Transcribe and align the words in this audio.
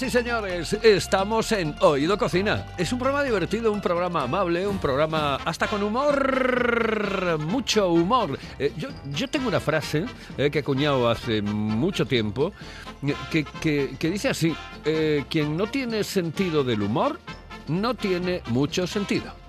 Señoras 0.00 0.14
y 0.14 0.18
señores, 0.18 0.72
estamos 0.82 1.52
en 1.52 1.74
Oído 1.82 2.16
Cocina. 2.16 2.68
Es 2.78 2.90
un 2.90 2.98
programa 2.98 3.22
divertido, 3.22 3.70
un 3.70 3.82
programa 3.82 4.22
amable, 4.22 4.66
un 4.66 4.78
programa 4.78 5.34
hasta 5.44 5.66
con 5.66 5.82
humor, 5.82 7.38
mucho 7.40 7.90
humor. 7.90 8.38
Eh, 8.58 8.72
yo, 8.78 8.88
yo, 9.12 9.28
tengo 9.28 9.48
una 9.48 9.60
frase 9.60 10.06
eh, 10.38 10.48
que 10.50 10.60
he 10.60 10.62
acuñado 10.62 11.06
hace 11.06 11.42
mucho 11.42 12.06
tiempo 12.06 12.50
que, 13.30 13.44
que, 13.60 13.96
que 13.98 14.10
dice 14.10 14.30
así, 14.30 14.56
eh, 14.86 15.26
quien 15.28 15.54
no 15.54 15.66
tiene 15.66 16.02
sentido 16.02 16.64
del 16.64 16.80
humor, 16.80 17.20
no 17.68 17.92
tiene 17.92 18.40
mucho 18.46 18.86
sentido. 18.86 19.39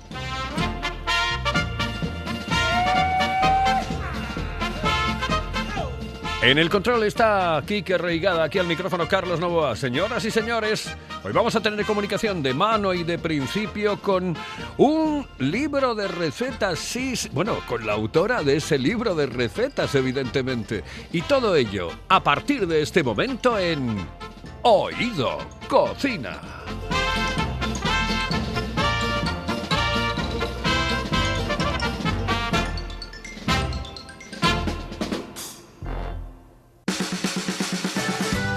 En 6.41 6.57
el 6.57 6.71
control 6.71 7.03
está 7.03 7.61
Kike 7.67 7.99
Reigada, 7.99 8.43
aquí 8.43 8.57
al 8.57 8.65
micrófono 8.65 9.07
Carlos 9.07 9.39
Novoa. 9.39 9.75
Señoras 9.75 10.25
y 10.25 10.31
señores, 10.31 10.89
hoy 11.23 11.31
vamos 11.34 11.55
a 11.55 11.61
tener 11.61 11.85
comunicación 11.85 12.41
de 12.41 12.51
mano 12.51 12.95
y 12.95 13.03
de 13.03 13.20
principio 13.20 14.01
con 14.01 14.35
un 14.77 15.27
libro 15.37 15.93
de 15.93 16.07
recetas, 16.07 16.79
sí, 16.79 17.13
bueno, 17.31 17.59
con 17.67 17.85
la 17.85 17.93
autora 17.93 18.41
de 18.41 18.55
ese 18.55 18.79
libro 18.79 19.13
de 19.13 19.27
recetas, 19.27 19.93
evidentemente. 19.93 20.84
Y 21.12 21.21
todo 21.21 21.55
ello 21.55 21.89
a 22.09 22.23
partir 22.23 22.65
de 22.65 22.81
este 22.81 23.03
momento 23.03 23.59
en 23.59 24.03
Oído 24.63 25.37
Cocina. 25.69 26.41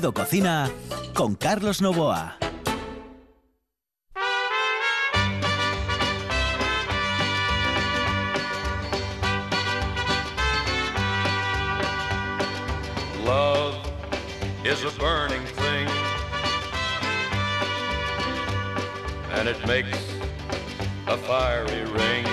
Oído 0.00 0.14
Cocina 0.14 0.70
con 1.12 1.34
Carlos 1.34 1.82
Novoa. 1.82 2.38
Love 13.26 13.76
is 14.64 14.82
a 14.84 14.90
burning 14.98 15.44
thing, 15.44 15.86
and 19.34 19.48
it 19.50 19.58
makes 19.66 19.98
a 21.08 21.18
fiery 21.18 21.84
ring. 21.84 22.24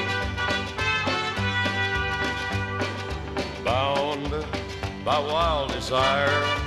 Bound 3.65 4.45
by 5.03 5.19
wild 5.19 5.73
desire. 5.73 6.66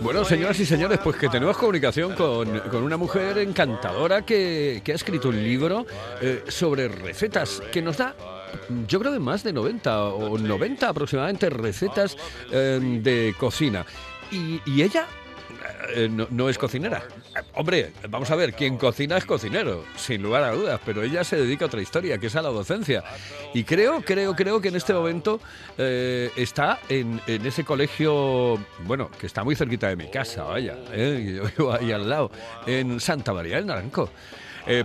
Bueno, 0.00 0.24
señoras 0.24 0.58
y 0.60 0.66
señores, 0.66 0.98
pues 1.02 1.16
que 1.16 1.28
tenemos 1.28 1.56
comunicación 1.56 2.14
con, 2.14 2.60
con 2.60 2.82
una 2.82 2.96
mujer 2.96 3.38
encantadora 3.38 4.22
que, 4.22 4.82
que 4.84 4.92
ha 4.92 4.94
escrito 4.94 5.28
un 5.28 5.42
libro 5.42 5.86
eh, 6.20 6.44
sobre 6.48 6.88
recetas 6.88 7.62
que 7.72 7.82
nos 7.82 7.96
da, 7.96 8.14
yo 8.86 8.98
creo 9.00 9.12
que 9.12 9.18
más 9.18 9.42
de 9.42 9.52
90 9.52 10.04
o 10.04 10.38
90 10.38 10.88
aproximadamente 10.88 11.50
recetas 11.50 12.16
eh, 12.50 12.80
de 13.02 13.34
cocina. 13.38 13.84
Y 14.30 14.82
ella 14.82 15.06
eh, 15.94 16.08
no, 16.10 16.26
no 16.30 16.48
es 16.48 16.58
cocinera. 16.58 17.02
Eh, 17.36 17.40
Hombre, 17.54 17.92
vamos 18.08 18.30
a 18.30 18.36
ver, 18.36 18.52
quien 18.52 18.76
cocina 18.76 19.16
es 19.16 19.24
cocinero, 19.24 19.84
sin 19.96 20.22
lugar 20.22 20.42
a 20.44 20.52
dudas, 20.52 20.80
pero 20.84 21.02
ella 21.02 21.24
se 21.24 21.36
dedica 21.36 21.64
a 21.64 21.68
otra 21.68 21.80
historia, 21.80 22.18
que 22.18 22.26
es 22.28 22.36
a 22.36 22.42
la 22.42 22.50
docencia. 22.50 23.02
Y 23.52 23.64
creo, 23.64 24.02
creo, 24.02 24.34
creo 24.34 24.60
que 24.60 24.68
en 24.68 24.76
este 24.76 24.92
momento 24.94 25.40
eh, 25.78 26.30
está 26.36 26.78
en, 26.88 27.20
en 27.26 27.46
ese 27.46 27.64
colegio, 27.64 28.58
bueno, 28.80 29.10
que 29.18 29.26
está 29.26 29.44
muy 29.44 29.56
cerquita 29.56 29.88
de 29.88 29.96
mi 29.96 30.08
casa, 30.10 30.44
vaya, 30.44 30.76
yo 30.94 31.44
vivo 31.56 31.72
ahí 31.72 31.92
al 31.92 32.08
lado, 32.08 32.30
en 32.66 33.00
Santa 33.00 33.32
María 33.32 33.56
del 33.56 33.66
Naranco. 33.66 34.10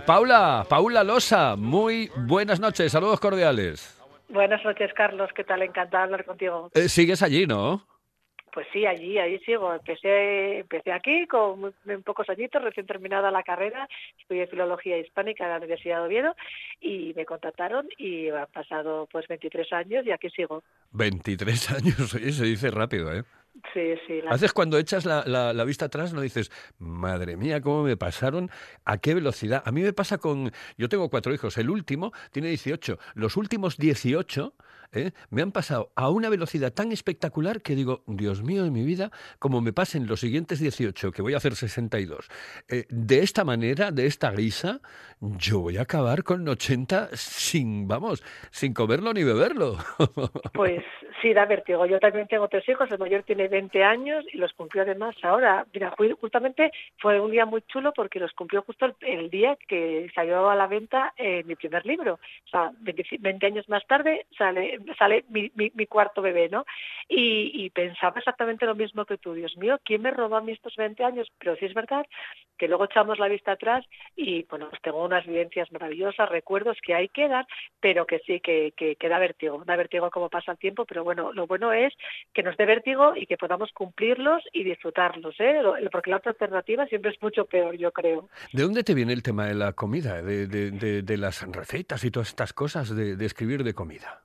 Paula, 0.06 0.66
Paula 0.68 1.02
Losa, 1.02 1.56
muy 1.56 2.10
buenas 2.14 2.60
noches, 2.60 2.92
saludos 2.92 3.18
cordiales. 3.18 3.96
Buenas 4.32 4.64
noches, 4.64 4.92
Carlos. 4.94 5.28
¿Qué 5.34 5.42
tal? 5.42 5.62
Encantada 5.62 6.04
de 6.04 6.04
hablar 6.04 6.24
contigo. 6.24 6.70
Eh, 6.74 6.88
sigues 6.88 7.20
allí, 7.22 7.46
¿no? 7.46 7.84
Pues 8.52 8.66
sí, 8.72 8.86
allí, 8.86 9.18
allí 9.18 9.38
sigo. 9.40 9.72
Empecé, 9.74 10.58
empecé 10.60 10.92
aquí 10.92 11.26
con 11.26 11.60
muy, 11.60 11.72
muy 11.84 11.96
pocos 11.98 12.28
añitos, 12.28 12.62
recién 12.62 12.86
terminada 12.86 13.30
la 13.30 13.42
carrera. 13.42 13.88
Estudié 14.18 14.46
Filología 14.46 14.98
Hispánica 14.98 15.44
en 15.44 15.50
la 15.50 15.56
Universidad 15.58 16.00
de 16.00 16.06
Oviedo 16.06 16.34
y 16.80 17.12
me 17.14 17.24
contactaron 17.26 17.88
y 17.98 18.28
han 18.28 18.46
pasado 18.52 19.08
pues 19.10 19.26
23 19.28 19.72
años 19.72 20.06
y 20.06 20.10
aquí 20.12 20.30
sigo. 20.30 20.62
23 20.92 21.70
años, 21.70 22.14
oye, 22.14 22.32
se 22.32 22.44
dice 22.44 22.70
rápido, 22.70 23.12
¿eh? 23.12 23.24
Sí, 23.74 23.94
sí. 24.06 24.22
la- 24.22 24.30
A 24.30 24.34
veces 24.34 24.52
cuando 24.52 24.78
echas 24.78 25.04
la, 25.04 25.24
la- 25.26 25.52
la 25.52 25.64
vista 25.64 25.86
atrás 25.86 26.12
no 26.14 26.20
dices, 26.20 26.50
madre 26.78 27.36
mía, 27.36 27.60
cómo 27.60 27.82
me 27.82 27.96
pasaron, 27.96 28.48
a 28.84 28.98
qué 28.98 29.12
velocidad. 29.14 29.62
A 29.66 29.72
mí 29.72 29.82
me 29.82 29.92
pasa 29.92 30.18
con, 30.18 30.52
yo 30.78 30.88
tengo 30.88 31.10
cuatro 31.10 31.34
hijos, 31.34 31.58
el 31.58 31.68
último 31.68 32.12
tiene 32.30 32.48
18, 32.48 32.98
los 33.14 33.36
últimos 33.36 33.76
18 33.76 34.54
¿eh? 34.92 35.12
me 35.30 35.42
han 35.42 35.52
pasado 35.52 35.92
a 35.94 36.10
una 36.10 36.28
velocidad 36.28 36.72
tan 36.72 36.92
espectacular 36.92 37.62
que 37.62 37.74
digo, 37.74 38.02
Dios 38.06 38.42
mío 38.42 38.64
de 38.64 38.70
mi 38.70 38.84
vida, 38.84 39.10
como 39.38 39.60
me 39.60 39.72
pasen 39.72 40.06
los 40.06 40.20
siguientes 40.20 40.60
18, 40.60 41.12
que 41.12 41.22
voy 41.22 41.34
a 41.34 41.38
hacer 41.38 41.54
62, 41.54 42.28
eh, 42.68 42.86
de 42.88 43.20
esta 43.20 43.44
manera, 43.44 43.90
de 43.90 44.06
esta 44.06 44.30
guisa, 44.32 44.80
yo 45.20 45.60
voy 45.60 45.76
a 45.76 45.82
acabar 45.82 46.24
con 46.24 46.48
80 46.48 47.10
sin, 47.14 47.88
vamos, 47.88 48.22
sin 48.50 48.74
comerlo 48.74 49.12
ni 49.12 49.24
beberlo. 49.24 49.76
Pues 50.52 50.82
Sí, 51.20 51.34
da 51.34 51.44
vértigo. 51.44 51.84
Yo 51.86 52.00
también 52.00 52.26
tengo 52.28 52.48
tres 52.48 52.66
hijos, 52.68 52.90
el 52.90 52.98
mayor 52.98 53.24
tiene 53.24 53.48
20 53.48 53.84
años 53.84 54.24
y 54.32 54.38
los 54.38 54.52
cumplió 54.54 54.82
además 54.82 55.14
ahora. 55.22 55.66
Mira, 55.72 55.94
justamente 56.18 56.72
fue 56.98 57.20
un 57.20 57.30
día 57.30 57.44
muy 57.44 57.62
chulo 57.62 57.92
porque 57.92 58.18
los 58.18 58.32
cumplió 58.32 58.62
justo 58.62 58.86
el, 59.00 59.30
día 59.30 59.56
que 59.68 60.10
salió 60.14 60.48
a 60.48 60.56
la 60.56 60.66
venta 60.66 61.12
eh, 61.16 61.44
mi 61.44 61.56
primer 61.56 61.84
libro. 61.84 62.14
O 62.14 62.48
sea, 62.48 62.72
20, 62.80 63.46
años 63.46 63.68
más 63.68 63.86
tarde 63.86 64.26
sale, 64.36 64.78
sale 64.98 65.24
mi, 65.28 65.86
cuarto 65.86 66.22
bebé, 66.22 66.48
¿no? 66.48 66.64
Y, 67.08 67.70
pensaba 67.70 68.18
exactamente 68.18 68.66
lo 68.66 68.74
mismo 68.74 69.04
que 69.04 69.18
tú. 69.18 69.32
Dios 69.34 69.56
mío, 69.56 69.78
¿quién 69.84 70.02
me 70.02 70.10
robó 70.10 70.36
a 70.36 70.40
mí 70.40 70.52
estos 70.52 70.74
20 70.76 71.04
años? 71.04 71.28
Pero 71.38 71.56
sí 71.56 71.66
es 71.66 71.74
verdad 71.74 72.04
que 72.58 72.68
luego 72.68 72.84
echamos 72.84 73.18
la 73.18 73.28
vista 73.28 73.52
atrás 73.52 73.86
y, 74.16 74.44
bueno, 74.44 74.68
pues 74.68 74.82
tengo 74.82 75.04
unas 75.04 75.26
vivencias 75.26 75.70
maravillosas, 75.72 76.28
recuerdos 76.28 76.76
que 76.82 76.94
hay 76.94 77.08
que 77.08 77.28
dar, 77.28 77.46
pero 77.80 78.06
que 78.06 78.18
sí, 78.20 78.40
que, 78.40 78.72
que, 78.76 78.96
que 78.96 79.08
da 79.08 79.18
vértigo. 79.18 79.62
Da 79.64 79.76
vértigo 79.76 80.10
como 80.10 80.28
pasa 80.28 80.52
el 80.52 80.58
tiempo, 80.58 80.84
pero 80.84 81.04
bueno, 81.04 81.32
lo 81.32 81.46
bueno 81.46 81.72
es 81.72 81.94
que 82.34 82.42
nos 82.42 82.56
dé 82.56 82.66
vértigo 82.66 83.14
y 83.16 83.26
que 83.26 83.38
podamos 83.38 83.70
cumplirlos 83.72 84.42
y 84.52 84.64
disfrutarlos, 84.64 85.34
¿eh? 85.38 85.62
porque 85.90 86.10
la 86.10 86.18
otra 86.18 86.32
alternativa 86.32 86.86
siempre 86.86 87.10
es 87.10 87.22
mucho 87.22 87.46
peor, 87.46 87.76
yo 87.76 87.92
creo. 87.92 88.28
¿De 88.52 88.62
dónde 88.62 88.84
te 88.84 88.94
viene 88.94 89.12
el 89.12 89.22
tema 89.22 89.46
de 89.46 89.54
la 89.54 89.72
comida, 89.72 90.22
de, 90.22 90.46
de, 90.46 91.16
las 91.16 91.42
recetas 91.50 92.04
y 92.04 92.10
todas 92.10 92.28
estas 92.28 92.52
cosas 92.52 92.94
de, 92.94 93.24
escribir 93.24 93.64
de 93.64 93.74
comida? 93.74 94.22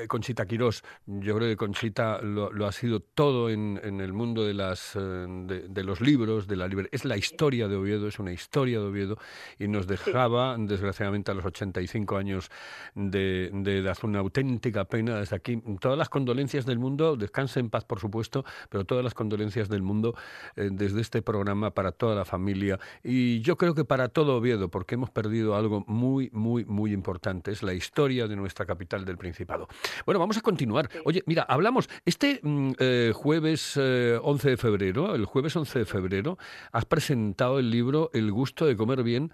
Conchita 0.07 0.45
Quirós. 0.45 0.83
Yo 1.05 1.35
creo 1.35 1.49
que 1.49 1.57
Conchita 1.57 2.21
lo, 2.21 2.65
ha 2.65 2.71
sido 2.71 2.99
todo 2.99 3.49
en, 3.49 3.79
el 3.83 4.13
mundo 4.13 4.45
de, 4.45 4.53
las, 4.53 4.93
de, 4.93 5.83
los 5.83 6.01
libros, 6.01 6.47
de 6.47 6.55
la 6.55 6.67
librería. 6.67 6.89
Es 6.91 7.05
la 7.05 7.17
historia 7.17 7.67
de 7.67 7.75
Oviedo, 7.75 8.07
es 8.07 8.19
una 8.19 8.31
historia 8.31 8.79
de 8.79 8.85
Oviedo, 8.85 9.17
y 9.59 9.67
nos 9.67 9.87
dejaba, 9.87 10.55
desgraciadamente, 10.57 11.31
a 11.31 11.33
los 11.33 11.45
85 11.45 12.17
años 12.17 12.49
de, 12.95 13.49
de 13.51 13.79
edad. 13.79 13.97
Una 14.03 14.19
auténtica 14.19 14.85
pena 14.85 15.19
desde 15.19 15.35
aquí. 15.35 15.61
Todas 15.79 15.97
las 15.97 16.09
condolencias 16.09 16.65
del 16.65 16.79
mundo, 16.79 16.82
descanse 17.17 17.59
en 17.59 17.69
paz, 17.69 17.85
por 17.85 17.99
supuesto, 17.99 18.45
pero 18.69 18.85
todas 18.85 19.03
las 19.03 19.13
condolencias 19.13 19.69
del 19.69 19.81
mundo 19.81 20.15
eh, 20.55 20.69
desde 20.71 21.01
este 21.01 21.21
programa 21.21 21.71
para 21.71 21.91
toda 21.91 22.15
la 22.15 22.25
familia 22.25 22.79
y 23.03 23.41
yo 23.41 23.57
creo 23.57 23.73
que 23.73 23.85
para 23.85 24.09
todo 24.09 24.37
Oviedo, 24.37 24.69
porque 24.69 24.95
hemos 24.95 25.09
perdido 25.09 25.55
algo 25.55 25.83
muy, 25.87 26.29
muy, 26.31 26.65
muy 26.65 26.93
importante, 26.93 27.51
es 27.51 27.63
la 27.63 27.73
historia 27.73 28.27
de 28.27 28.35
nuestra 28.35 28.65
capital 28.65 29.05
del 29.05 29.17
Principado. 29.17 29.67
Bueno, 30.05 30.19
vamos 30.19 30.37
a 30.37 30.41
continuar. 30.41 30.89
Oye, 31.05 31.23
mira, 31.25 31.43
hablamos, 31.43 31.89
este 32.05 32.39
mm, 32.41 32.71
eh, 32.79 33.11
jueves 33.15 33.77
11 33.77 34.47
eh, 34.47 34.51
de 34.51 34.57
febrero, 34.57 35.15
el 35.15 35.25
jueves 35.25 35.55
11 35.55 35.79
de 35.79 35.85
febrero, 35.85 36.37
has 36.71 36.85
presentado 36.85 37.59
el 37.59 37.69
libro 37.69 38.09
El 38.13 38.31
gusto 38.31 38.65
de 38.65 38.75
comer 38.75 39.03
bien. 39.03 39.31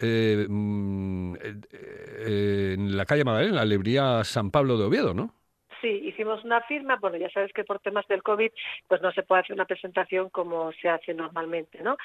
Mm, 0.00 1.34
en 2.24 2.96
la 2.96 3.04
calle 3.04 3.24
Magdalena, 3.24 3.56
la 3.56 3.62
Alegría 3.62 4.24
San 4.24 4.50
Pablo 4.50 4.78
de 4.78 4.84
Oviedo, 4.84 5.14
¿no? 5.14 5.34
Sí, 5.82 6.00
hicimos 6.04 6.44
una 6.44 6.60
firma, 6.62 6.96
bueno, 7.00 7.16
ya 7.16 7.28
sabes 7.30 7.52
que 7.52 7.64
por 7.64 7.80
temas 7.80 8.06
del 8.06 8.22
COVID 8.22 8.50
pues 8.86 9.02
no 9.02 9.10
se 9.10 9.24
puede 9.24 9.40
hacer 9.42 9.54
una 9.54 9.64
presentación 9.64 10.30
como 10.30 10.70
se 10.74 10.88
hace 10.88 11.12
normalmente, 11.12 11.82
¿no? 11.82 11.96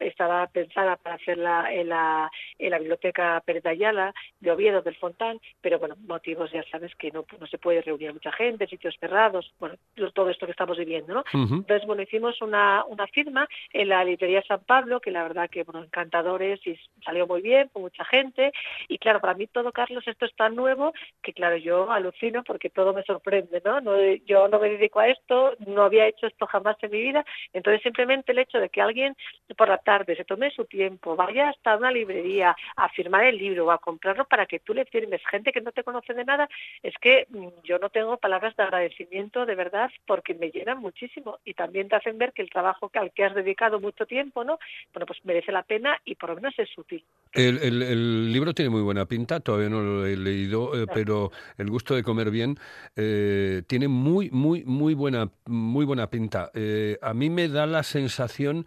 estaba, 0.00 0.46
pensada 0.48 0.96
para 0.96 1.16
hacerla 1.16 1.72
en 1.72 1.88
la, 1.88 2.30
en 2.58 2.70
la 2.70 2.78
Biblioteca 2.78 3.42
Pérez 3.46 3.62
de 3.62 3.70
Ayala, 3.70 4.14
de 4.40 4.50
Oviedo, 4.50 4.82
del 4.82 4.96
Fontán, 4.96 5.40
pero 5.62 5.78
bueno, 5.78 5.96
motivos 6.06 6.52
ya 6.52 6.62
sabes 6.70 6.94
que 6.96 7.10
no, 7.10 7.24
no 7.40 7.46
se 7.46 7.56
puede 7.56 7.80
reunir 7.80 8.12
mucha 8.12 8.30
gente, 8.32 8.66
sitios 8.66 8.94
cerrados, 9.00 9.54
bueno, 9.58 9.76
todo 10.12 10.28
esto 10.28 10.44
que 10.44 10.52
estamos 10.52 10.76
viviendo, 10.76 11.14
¿no? 11.14 11.24
Entonces, 11.32 11.86
bueno, 11.86 12.02
hicimos 12.02 12.42
una, 12.42 12.84
una 12.84 13.06
firma 13.06 13.48
en 13.72 13.88
la 13.88 14.04
librería 14.04 14.42
San 14.46 14.60
Pablo, 14.60 15.00
que 15.00 15.10
la 15.10 15.22
verdad 15.22 15.48
que, 15.48 15.64
bueno, 15.64 15.82
encantadores 15.82 16.60
y 16.66 16.78
salió 17.02 17.26
muy 17.26 17.40
bien, 17.40 17.68
con 17.68 17.82
mucha 17.82 18.04
gente, 18.04 18.52
y 18.86 18.98
claro, 18.98 19.20
para 19.20 19.34
mí 19.34 19.46
todo, 19.46 19.72
Carlos, 19.72 20.06
esto 20.06 20.26
es 20.26 20.34
tan 20.36 20.54
nuevo 20.54 20.92
que, 21.22 21.32
claro, 21.32 21.56
yo 21.56 21.90
alucino 21.90 22.42
porque 22.44 22.68
todo 22.68 22.97
me 22.98 23.04
sorprende, 23.04 23.62
¿no? 23.64 23.80
¿no? 23.80 23.96
Yo 24.26 24.48
no 24.48 24.58
me 24.58 24.70
dedico 24.70 25.00
a 25.00 25.08
esto, 25.08 25.54
no 25.66 25.82
había 25.82 26.06
hecho 26.06 26.26
esto 26.26 26.46
jamás 26.46 26.76
en 26.82 26.90
mi 26.90 27.00
vida, 27.00 27.24
entonces 27.52 27.82
simplemente 27.82 28.32
el 28.32 28.38
hecho 28.38 28.58
de 28.58 28.68
que 28.68 28.80
alguien 28.80 29.16
por 29.56 29.68
la 29.68 29.78
tarde 29.78 30.16
se 30.16 30.24
tome 30.24 30.50
su 30.50 30.64
tiempo, 30.64 31.16
vaya 31.16 31.50
hasta 31.50 31.76
una 31.76 31.90
librería 31.90 32.56
a 32.76 32.88
firmar 32.90 33.24
el 33.24 33.38
libro 33.38 33.66
o 33.66 33.70
a 33.70 33.78
comprarlo 33.78 34.24
para 34.24 34.46
que 34.46 34.60
tú 34.60 34.74
le 34.74 34.84
firmes, 34.84 35.22
gente 35.30 35.52
que 35.52 35.60
no 35.60 35.72
te 35.72 35.84
conoce 35.84 36.14
de 36.14 36.24
nada, 36.24 36.48
es 36.82 36.94
que 37.00 37.26
mm, 37.30 37.48
yo 37.64 37.78
no 37.78 37.88
tengo 37.88 38.16
palabras 38.16 38.56
de 38.56 38.62
agradecimiento 38.64 39.46
de 39.46 39.54
verdad 39.54 39.90
porque 40.06 40.34
me 40.34 40.50
llenan 40.50 40.78
muchísimo 40.78 41.38
y 41.44 41.54
también 41.54 41.88
te 41.88 41.96
hacen 41.96 42.18
ver 42.18 42.32
que 42.32 42.42
el 42.42 42.50
trabajo 42.50 42.90
al 42.94 43.12
que 43.12 43.24
has 43.24 43.34
dedicado 43.34 43.80
mucho 43.80 44.06
tiempo, 44.06 44.44
¿no? 44.44 44.58
Bueno, 44.92 45.06
pues 45.06 45.24
merece 45.24 45.52
la 45.52 45.62
pena 45.62 45.98
y 46.04 46.16
por 46.16 46.30
lo 46.30 46.36
menos 46.36 46.54
es 46.58 46.68
útil. 46.76 47.04
El, 47.32 47.58
el, 47.62 48.32
libro 48.32 48.54
tiene 48.54 48.70
muy 48.70 48.82
buena 48.82 49.06
pinta, 49.06 49.40
todavía 49.40 49.68
no 49.68 49.80
lo 49.80 50.06
he 50.06 50.16
leído, 50.16 50.74
eh, 50.74 50.86
pero 50.92 51.30
el 51.58 51.68
gusto 51.68 51.94
de 51.94 52.02
comer 52.02 52.30
bien 52.30 52.56
eh, 52.96 53.62
tiene 53.66 53.88
muy, 53.88 54.30
muy, 54.30 54.64
muy 54.64 54.94
buena, 54.94 55.30
muy 55.46 55.84
buena 55.84 56.10
pinta. 56.10 56.50
Eh, 56.54 56.98
a 57.02 57.14
mí 57.14 57.30
me 57.30 57.48
da 57.48 57.66
la 57.66 57.82
sensación 57.82 58.66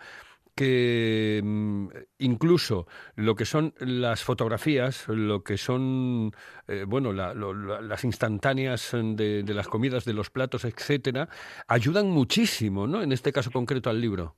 que 0.55 1.41
mm, 1.43 1.87
incluso 2.19 2.87
lo 3.15 3.35
que 3.35 3.45
son 3.45 3.73
las 3.79 4.23
fotografías, 4.23 5.07
lo 5.07 5.43
que 5.43 5.57
son 5.57 6.33
bueno 6.87 7.13
las 7.13 8.03
instantáneas 8.03 8.91
de, 8.93 9.43
de, 9.43 9.53
las 9.53 9.67
comidas, 9.67 10.05
de 10.05 10.13
los 10.13 10.29
platos, 10.29 10.65
etcétera, 10.65 11.29
ayudan 11.67 12.09
muchísimo, 12.09 12.87
¿no? 12.87 13.01
En 13.01 13.11
este 13.11 13.31
caso 13.31 13.51
concreto 13.51 13.89
al 13.89 14.01
libro. 14.01 14.35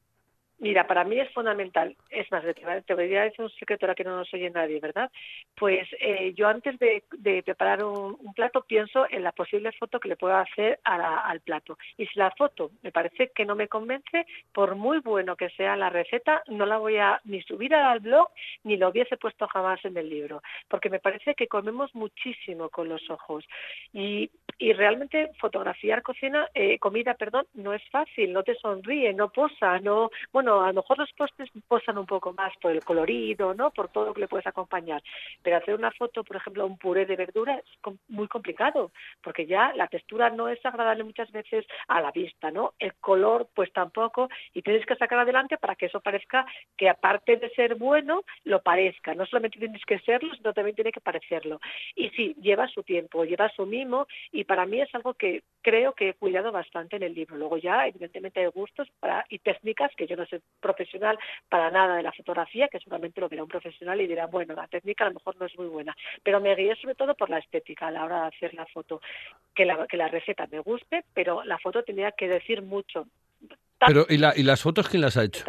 Mira, 0.63 0.88
para 0.88 1.03
mí 1.03 1.20
es 1.20 1.29
fundamental. 1.34 1.93
Es 2.10 2.32
más, 2.32 2.41
te 2.86 2.93
voy 2.93 3.13
a 3.17 3.24
decir 3.24 3.43
un 3.43 3.50
secreto 3.50 3.86
ahora 3.86 3.96
que 3.96 4.05
no 4.05 4.15
nos 4.15 4.34
oye 4.34 4.50
nadie, 4.50 4.79
¿verdad? 4.79 5.12
Pues 5.58 5.86
eh, 6.00 6.34
yo 6.38 6.48
antes 6.48 6.79
de, 6.79 7.03
preparar 7.43 7.84
un, 7.84 8.17
plato 8.34 8.63
pienso 8.63 9.05
en 9.10 9.24
la 9.24 9.34
posible 9.34 9.74
foto 9.74 10.00
que 10.00 10.08
le 10.08 10.15
pueda 10.15 10.39
hacer 10.39 10.79
al 10.86 11.41
plato. 11.41 11.77
Y 11.98 12.05
si 12.05 12.17
la 12.17 12.32
foto 12.32 12.72
me 12.82 12.93
parece 12.93 13.32
que 13.36 13.43
no 13.43 13.55
me 13.55 13.67
convence, 13.67 14.25
por 14.53 14.75
muy 14.75 15.00
bueno 15.00 15.36
que 15.36 15.50
sea 15.50 15.75
la 15.75 15.89
receta, 15.89 16.41
no 16.48 16.65
la 16.65 16.77
voy 16.77 16.96
a 16.96 17.20
ni 17.25 17.41
subir 17.41 17.75
al 17.75 18.00
blog 18.00 18.29
ni 18.63 18.77
lo 18.77 18.88
hubiese 18.88 19.17
puesto 19.17 19.50
jamás 19.50 19.84
en 19.84 19.98
el 19.98 20.10
libro. 20.10 20.41
Porque 20.70 20.89
me 20.89 21.01
parece 21.01 21.36
que 21.36 21.50
comemos 21.50 21.93
muchísimo 21.93 22.70
con 22.70 22.88
los 22.88 23.10
ojos. 23.10 23.43
Y, 23.91 24.32
realmente 24.77 25.29
fotografiar 25.39 26.01
cocina, 26.01 26.48
eh, 26.53 26.79
comida, 26.79 27.15
perdón, 27.15 27.46
no 27.53 27.74
es 27.74 27.84
fácil, 27.89 28.32
no 28.32 28.43
te 28.43 28.55
sonríe, 28.55 29.13
no 29.13 29.29
posa, 29.29 29.77
no, 29.79 30.10
bueno, 30.32 30.52
a 30.62 30.67
lo 30.67 30.74
mejor 30.74 31.00
los 31.00 31.12
postres 31.13 31.50
posan 31.67 31.98
un 31.98 32.05
poco 32.05 32.33
más 32.33 32.53
por 32.62 32.72
el 32.72 32.83
colorido, 32.83 33.53
¿no? 33.53 33.72
Por 33.72 33.89
todo 33.89 34.05
lo 34.05 34.13
que 34.13 34.22
le 34.22 34.27
puedes 34.27 34.48
acompañar. 34.48 35.01
Pero 35.41 35.57
hacer 35.57 35.75
una 35.75 35.91
foto, 35.91 36.24
por 36.24 36.38
ejemplo, 36.38 36.65
un 36.65 36.77
puré 36.77 37.05
de 37.05 37.15
verdura 37.15 37.55
es 37.55 37.93
muy 38.10 38.27
complicado, 38.27 38.91
porque 39.22 39.45
ya 39.45 39.74
la 39.74 39.88
textura 39.88 40.29
no 40.29 40.50
es 40.50 40.63
agradable 40.65 41.03
muchas 41.03 41.31
veces 41.31 41.65
a 41.88 42.01
la 42.01 42.12
vista, 42.12 42.51
¿no? 42.51 42.74
El 42.79 42.93
color, 42.95 43.48
pues 43.53 43.72
tampoco, 43.74 44.29
y 44.53 44.62
tienes 44.62 44.86
que 44.86 44.95
sacar 44.95 45.19
adelante 45.19 45.57
para 45.57 45.75
que 45.75 45.88
eso 45.88 46.00
parezca 46.00 46.45
que 46.77 46.89
aparte 46.89 47.38
de 47.38 47.50
ser 47.51 47.75
bueno, 47.75 48.24
lo 48.43 48.62
parezca. 48.62 49.13
No 49.13 49.25
solamente 49.25 49.60
tienes 49.60 49.83
que 49.86 50.00
serlo, 50.00 50.33
sino 50.36 50.53
también 50.53 50.75
tiene 50.75 50.91
que 50.91 51.01
parecerlo. 51.01 51.60
Y 51.95 52.10
sí, 52.10 52.36
lleva 52.41 52.67
su 52.67 52.83
tiempo, 52.83 53.25
lleva 53.25 53.50
su 53.50 53.65
mimo, 53.65 54.07
y 54.31 54.43
para 54.43 54.65
mí 54.65 54.81
es 54.81 54.93
algo 54.95 55.13
que 55.13 55.43
creo 55.63 55.93
que 55.93 56.10
he 56.10 56.13
cuidado 56.13 56.51
bastante 56.51 56.98
en 56.98 57.03
el 57.03 57.15
libro. 57.15 57.36
Luego 57.38 57.58
ya, 57.58 57.88
evidentemente, 57.88 58.41
hay 58.41 58.48
gustos 58.48 58.88
para, 59.00 59.25
y 59.29 59.39
técnicas, 59.39 59.89
que 59.98 60.05
yo 60.05 60.15
no 60.15 60.25
soy 60.27 60.41
profesional 60.60 61.17
para 61.50 61.72
nada 61.72 61.96
de 61.96 62.03
la 62.03 62.12
fotografía, 62.12 62.67
que 62.67 62.77
seguramente 62.79 63.20
lo 63.22 63.29
verá 63.29 63.41
un 63.41 63.50
profesional 63.50 64.00
y 64.01 64.08
dirá, 64.08 64.27
bueno, 64.27 64.53
la 64.53 64.67
técnica 64.67 65.05
a 65.05 65.08
lo 65.08 65.15
mejor 65.15 65.36
no 65.39 65.48
es 65.48 65.58
muy 65.58 65.67
buena, 65.67 65.96
pero 66.22 66.39
me 66.39 66.53
guié 66.55 66.75
sobre 66.75 66.93
todo 66.96 67.15
por 67.15 67.29
la 67.32 67.39
estética 67.39 67.88
a 67.88 67.91
la 67.91 68.05
hora 68.05 68.22
de 68.22 68.27
hacer 68.27 68.53
la 68.53 68.65
foto, 68.67 69.01
que 69.55 69.65
la, 69.65 69.88
que 69.88 69.98
la 69.98 70.10
receta 70.10 70.46
me 70.51 70.60
guste, 70.60 71.05
pero 71.13 71.43
la 71.43 71.58
foto 71.58 71.82
tenía 71.84 72.12
que 72.12 72.27
decir 72.27 72.62
mucho. 72.62 73.08
Pero, 73.79 74.05
¿y, 74.10 74.17
la- 74.17 74.34
¿y 74.36 74.43
las 74.43 74.62
fotos 74.62 74.88
quién 74.89 75.01
las 75.01 75.17
ha 75.17 75.24
hecho? 75.24 75.43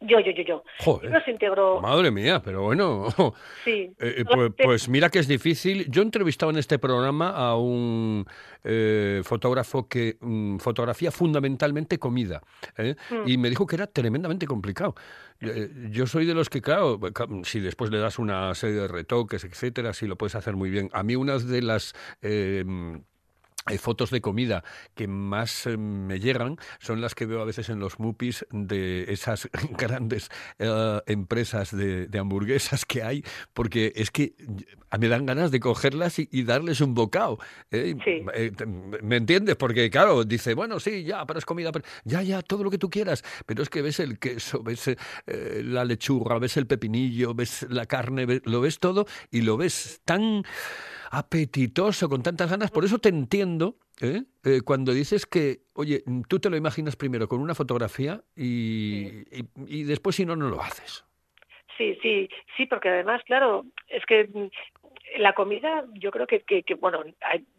Yo, 0.00 0.20
yo, 0.20 0.30
yo, 0.32 0.42
yo. 0.44 0.64
Joder. 0.78 1.10
Los 1.10 1.26
integro, 1.26 1.80
Madre 1.80 2.10
mía, 2.10 2.40
pero 2.44 2.62
bueno. 2.62 3.06
sí. 3.64 3.92
Eh, 3.98 4.24
pues, 4.32 4.52
pues 4.62 4.88
mira 4.88 5.08
que 5.10 5.18
es 5.18 5.26
difícil. 5.28 5.90
Yo 5.90 6.02
he 6.02 6.04
entrevistado 6.04 6.50
en 6.50 6.58
este 6.58 6.78
programa 6.78 7.30
a 7.30 7.56
un 7.56 8.24
eh, 8.64 9.22
fotógrafo 9.24 9.88
que 9.88 10.16
mm, 10.20 10.58
fotografía 10.58 11.10
fundamentalmente 11.10 11.98
comida 11.98 12.42
¿eh? 12.76 12.94
Mm. 13.10 13.28
y 13.28 13.38
me 13.38 13.50
dijo 13.50 13.66
que 13.66 13.74
era 13.76 13.86
tremendamente 13.88 14.46
complicado. 14.46 14.94
Yo 15.90 16.06
soy 16.06 16.26
de 16.26 16.34
los 16.34 16.48
que, 16.50 16.60
claro, 16.60 16.98
ca- 17.12 17.26
si 17.44 17.60
después 17.60 17.90
le 17.92 17.98
das 17.98 18.18
una 18.18 18.52
serie 18.56 18.76
de 18.80 18.88
retoques, 18.88 19.44
etcétera, 19.44 19.92
sí 19.92 20.06
lo 20.06 20.16
puedes 20.16 20.34
hacer 20.34 20.56
muy 20.56 20.68
bien. 20.70 20.90
A 20.92 21.02
mí 21.04 21.14
unas 21.16 21.46
de 21.46 21.62
las... 21.62 21.94
fotos 23.76 24.10
de 24.10 24.22
comida 24.22 24.64
que 24.94 25.06
más 25.06 25.66
eh, 25.66 25.76
me 25.76 26.18
llegan 26.20 26.56
son 26.78 27.02
las 27.02 27.14
que 27.14 27.26
veo 27.26 27.42
a 27.42 27.44
veces 27.44 27.68
en 27.68 27.80
los 27.80 27.98
mupis 27.98 28.46
de 28.50 29.12
esas 29.12 29.50
grandes 29.76 30.30
eh, 30.58 31.00
empresas 31.06 31.76
de, 31.76 32.06
de 32.06 32.18
hamburguesas 32.18 32.86
que 32.86 33.02
hay, 33.02 33.22
porque 33.52 33.92
es 33.96 34.10
que 34.10 34.32
me 34.98 35.08
dan 35.08 35.26
ganas 35.26 35.50
de 35.50 35.60
cogerlas 35.60 36.18
y, 36.18 36.28
y 36.32 36.44
darles 36.44 36.80
un 36.80 36.94
bocado. 36.94 37.38
¿eh? 37.70 37.94
Sí. 38.04 38.22
Eh, 38.32 38.52
¿Me 39.02 39.16
entiendes? 39.16 39.56
Porque 39.56 39.90
claro, 39.90 40.24
dice, 40.24 40.54
bueno, 40.54 40.78
sí, 40.80 41.02
ya, 41.04 41.26
pero 41.26 41.38
es 41.40 41.44
comida, 41.44 41.72
pero- 41.72 41.84
ya, 42.04 42.22
ya, 42.22 42.40
todo 42.42 42.62
lo 42.64 42.70
que 42.70 42.78
tú 42.78 42.88
quieras, 42.88 43.24
pero 43.44 43.62
es 43.62 43.68
que 43.68 43.82
ves 43.82 43.98
el 44.00 44.18
queso, 44.18 44.62
ves 44.62 44.88
eh, 45.26 45.62
la 45.64 45.84
lechuga, 45.84 46.38
ves 46.38 46.56
el 46.56 46.66
pepinillo, 46.68 47.34
ves 47.34 47.66
la 47.68 47.84
carne, 47.86 48.24
ves- 48.24 48.42
lo 48.44 48.60
ves 48.60 48.78
todo 48.78 49.06
y 49.32 49.40
lo 49.42 49.56
ves 49.56 50.00
tan 50.04 50.44
apetitoso, 51.10 52.08
con 52.08 52.22
tantas 52.22 52.50
ganas. 52.50 52.70
Por 52.70 52.84
eso 52.84 52.98
te 52.98 53.08
entiendo 53.08 53.57
¿eh? 54.00 54.22
Eh, 54.44 54.60
cuando 54.64 54.92
dices 54.92 55.26
que, 55.26 55.60
oye, 55.74 56.02
tú 56.28 56.38
te 56.38 56.50
lo 56.50 56.56
imaginas 56.56 56.96
primero 56.96 57.28
con 57.28 57.40
una 57.40 57.54
fotografía 57.54 58.22
y, 58.36 59.24
y, 59.30 59.44
y 59.66 59.82
después 59.84 60.16
si 60.16 60.24
no, 60.24 60.36
no 60.36 60.48
lo 60.48 60.62
haces. 60.62 61.04
Sí, 61.76 61.96
sí, 62.02 62.28
sí, 62.56 62.66
porque 62.66 62.88
además, 62.88 63.22
claro, 63.24 63.64
es 63.88 64.04
que 64.06 64.24
mm, 64.24 64.48
la 65.16 65.32
comida, 65.32 65.84
yo 65.94 66.10
creo 66.10 66.26
que, 66.26 66.40
que, 66.40 66.62
que, 66.62 66.74
bueno, 66.74 67.02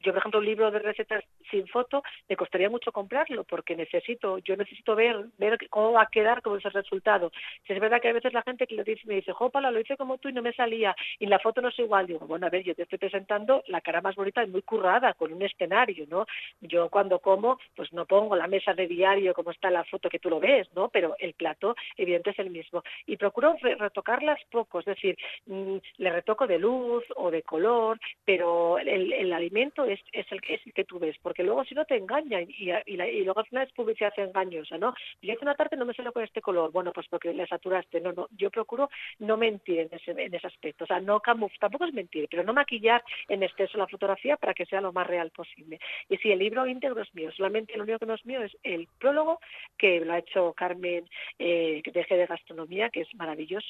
yo 0.01 0.11
por 0.11 0.17
ejemplo 0.19 0.39
un 0.39 0.45
libro 0.45 0.71
de 0.71 0.79
recetas 0.79 1.23
sin 1.49 1.67
foto 1.67 2.03
me 2.27 2.35
costaría 2.35 2.69
mucho 2.69 2.91
comprarlo 2.91 3.43
porque 3.43 3.75
necesito, 3.75 4.37
yo 4.39 4.55
necesito 4.55 4.95
ver, 4.95 5.25
ver 5.37 5.57
cómo 5.69 5.93
va 5.93 6.03
a 6.03 6.09
quedar, 6.09 6.41
cómo 6.41 6.57
es 6.57 6.65
el 6.65 6.71
resultado. 6.73 7.31
Si 7.65 7.73
es 7.73 7.79
verdad 7.79 8.01
que 8.01 8.09
a 8.09 8.13
veces 8.13 8.33
la 8.33 8.43
gente 8.43 8.67
que 8.67 8.75
lo 8.75 8.83
dice 8.83 9.01
me 9.05 9.15
dice, 9.15 9.33
Jópala, 9.33 9.71
lo 9.71 9.79
hice 9.79 9.97
como 9.97 10.17
tú 10.17 10.29
y 10.29 10.33
no 10.33 10.41
me 10.41 10.53
salía 10.53 10.95
y 11.19 11.25
la 11.25 11.39
foto 11.39 11.61
no 11.61 11.69
es 11.69 11.79
igual. 11.79 12.07
Digo, 12.07 12.25
bueno, 12.27 12.47
a 12.47 12.49
ver, 12.49 12.63
yo 12.63 12.75
te 12.75 12.83
estoy 12.83 12.99
presentando 12.99 13.63
la 13.67 13.81
cara 13.81 14.01
más 14.01 14.15
bonita 14.15 14.43
y 14.43 14.47
muy 14.47 14.61
currada 14.61 15.13
con 15.15 15.33
un 15.33 15.41
escenario, 15.41 16.05
¿no? 16.07 16.25
Yo 16.61 16.89
cuando 16.89 17.19
como, 17.19 17.59
pues 17.75 17.91
no 17.93 18.05
pongo 18.05 18.35
la 18.35 18.47
mesa 18.47 18.73
de 18.73 18.87
diario 18.87 19.33
como 19.33 19.51
está 19.51 19.69
la 19.69 19.83
foto 19.85 20.09
que 20.09 20.19
tú 20.19 20.29
lo 20.29 20.39
ves, 20.39 20.67
¿no? 20.75 20.89
Pero 20.89 21.15
el 21.19 21.33
plato, 21.33 21.75
evidente, 21.97 22.31
es 22.31 22.39
el 22.39 22.49
mismo. 22.49 22.83
Y 23.05 23.17
procuro 23.17 23.55
re- 23.61 23.75
retocarlas 23.75 24.39
poco, 24.51 24.79
es 24.79 24.85
decir, 24.85 25.17
mm, 25.47 25.77
le 25.97 26.09
retoco 26.11 26.47
de 26.47 26.59
luz 26.59 27.03
o 27.15 27.31
de 27.31 27.38
color, 27.43 27.99
pero 28.25 28.77
el, 28.79 29.13
el 29.13 29.33
alimento 29.33 29.85
es, 29.85 29.99
es, 30.11 30.31
el, 30.31 30.41
que- 30.41 30.55
es 30.55 30.65
el 30.65 30.73
que 30.73 30.85
tú 30.85 30.99
ves, 30.99 31.15
porque 31.21 31.43
luego 31.43 31.63
si 31.65 31.75
no 31.75 31.85
te 31.85 31.95
engaña 31.97 32.41
y, 32.41 32.71
y, 32.85 32.95
la- 32.97 33.07
y 33.09 33.23
luego 33.23 33.39
al 33.41 33.47
final 33.47 33.67
es 33.67 33.73
publicidad 33.73 34.13
engañosa, 34.17 34.77
¿no? 34.77 34.93
Yo 35.21 35.33
hace 35.33 35.43
una 35.45 35.55
tarde 35.55 35.77
no 35.77 35.85
me 35.85 35.93
salió 35.93 36.11
con 36.13 36.23
este 36.23 36.41
color, 36.41 36.71
bueno, 36.71 36.91
pues 36.93 37.07
porque 37.09 37.33
le 37.33 37.47
saturaste, 37.47 38.01
no, 38.01 38.11
no, 38.13 38.27
yo 38.31 38.49
procuro 38.51 38.89
no 39.19 39.37
mentir 39.37 39.79
en 39.79 39.89
ese, 39.91 40.11
en 40.11 40.33
ese 40.33 40.47
aspecto, 40.47 40.83
o 40.83 40.87
sea, 40.87 40.99
no 40.99 41.19
camuf, 41.19 41.51
tampoco 41.59 41.85
es 41.85 41.93
mentir, 41.93 42.27
pero 42.29 42.43
no 42.43 42.53
maquillar 42.53 43.03
en 43.27 43.43
exceso 43.43 43.77
la 43.77 43.87
fotografía 43.87 44.37
para 44.37 44.53
que 44.53 44.65
sea 44.65 44.81
lo 44.81 44.93
más 44.93 45.07
real 45.07 45.31
posible. 45.31 45.79
Y 46.09 46.17
si 46.17 46.31
el 46.31 46.39
libro 46.39 46.65
íntegro 46.67 47.01
es 47.01 47.13
mío, 47.15 47.31
solamente 47.31 47.75
lo 47.77 47.83
único 47.83 47.99
que 47.99 48.05
no 48.05 48.15
es 48.15 48.25
mío 48.25 48.41
es 48.43 48.55
el 48.63 48.87
prólogo 48.99 49.39
que 49.77 49.99
lo 50.01 50.13
ha 50.13 50.19
hecho 50.19 50.53
Carmen 50.53 51.07
eh, 51.37 51.81
de 51.85 52.05
G 52.05 52.15
de 52.17 52.25
Gastronomía, 52.25 52.89
que 52.89 53.01
es 53.01 53.15
maravilloso 53.15 53.67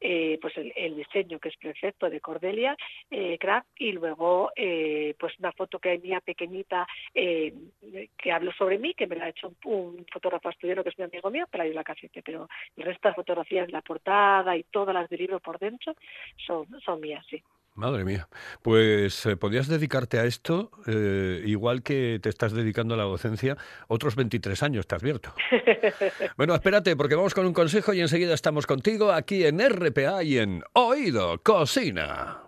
eh, 0.00 0.38
pues 0.40 0.56
el, 0.56 0.72
el 0.76 0.96
diseño 0.96 1.38
que 1.38 1.48
es 1.48 1.56
perfecto 1.56 2.08
de 2.08 2.20
Cordelia 2.20 2.76
eh, 3.10 3.38
Craft 3.38 3.68
y 3.78 3.92
luego 3.92 4.50
eh, 4.56 5.14
pues 5.18 5.38
una 5.38 5.52
foto 5.52 5.78
que 5.78 5.90
hay 5.90 5.98
mía 5.98 6.20
pequeñita 6.20 6.86
eh, 7.14 7.54
que 8.16 8.32
hablo 8.32 8.52
sobre 8.52 8.78
mí 8.78 8.94
que 8.94 9.06
me 9.06 9.16
la 9.16 9.26
ha 9.26 9.30
hecho 9.30 9.48
un, 9.64 9.72
un 9.72 10.06
fotógrafo 10.12 10.48
asturiano 10.48 10.82
que 10.82 10.90
es 10.90 10.98
mi 10.98 11.04
amigo 11.04 11.30
mío 11.30 11.46
para 11.50 11.66
ir 11.66 11.74
la 11.74 11.84
casete 11.84 12.22
pero 12.22 12.48
el 12.76 12.84
resto 12.84 13.08
de 13.08 13.14
fotografías 13.14 13.70
la 13.70 13.82
portada 13.82 14.56
y 14.56 14.64
todas 14.64 14.94
las 14.94 15.08
del 15.08 15.20
libro 15.20 15.40
por 15.40 15.58
dentro 15.58 15.94
son 16.46 16.66
son 16.80 17.00
mías 17.00 17.24
sí 17.28 17.42
Madre 17.78 18.04
mía. 18.04 18.28
Pues 18.60 19.24
eh, 19.24 19.36
podías 19.36 19.68
dedicarte 19.68 20.18
a 20.18 20.24
esto, 20.24 20.72
eh, 20.88 21.42
igual 21.46 21.84
que 21.84 22.18
te 22.20 22.28
estás 22.28 22.52
dedicando 22.52 22.94
a 22.94 22.96
la 22.96 23.04
docencia, 23.04 23.56
otros 23.86 24.16
23 24.16 24.60
años, 24.64 24.86
te 24.86 24.96
advierto. 24.96 25.32
Bueno, 26.36 26.54
espérate, 26.54 26.96
porque 26.96 27.14
vamos 27.14 27.34
con 27.34 27.46
un 27.46 27.52
consejo 27.52 27.92
y 27.92 28.00
enseguida 28.00 28.34
estamos 28.34 28.66
contigo 28.66 29.12
aquí 29.12 29.44
en 29.44 29.60
RPA 29.60 30.22
y 30.22 30.38
en 30.38 30.62
Oído 30.72 31.40
Cocina. 31.42 32.47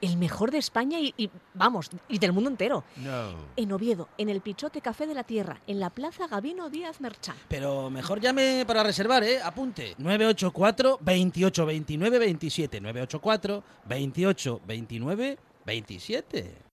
El 0.00 0.16
mejor 0.16 0.50
de 0.50 0.58
España 0.58 1.00
y, 1.00 1.14
y, 1.16 1.30
vamos, 1.54 1.90
y 2.08 2.18
del 2.18 2.32
mundo 2.32 2.50
entero. 2.50 2.84
No. 2.96 3.34
En 3.56 3.72
Oviedo, 3.72 4.08
en 4.18 4.28
el 4.28 4.40
Pichote 4.40 4.80
Café 4.80 5.06
de 5.06 5.14
la 5.14 5.24
Tierra, 5.24 5.60
en 5.66 5.80
la 5.80 5.90
Plaza 5.90 6.26
Gabino 6.26 6.68
Díaz 6.68 7.00
Merchán. 7.00 7.36
Pero 7.48 7.90
mejor 7.90 8.20
llame 8.20 8.64
para 8.66 8.82
reservar, 8.82 9.24
¿eh? 9.24 9.40
Apunte. 9.42 9.94
984 9.98 10.98
28 11.00 11.66
29 11.66 12.18
27. 12.18 12.80
984 12.80 13.64
28 13.86 14.60
29 14.66 15.38
27. 15.64 16.66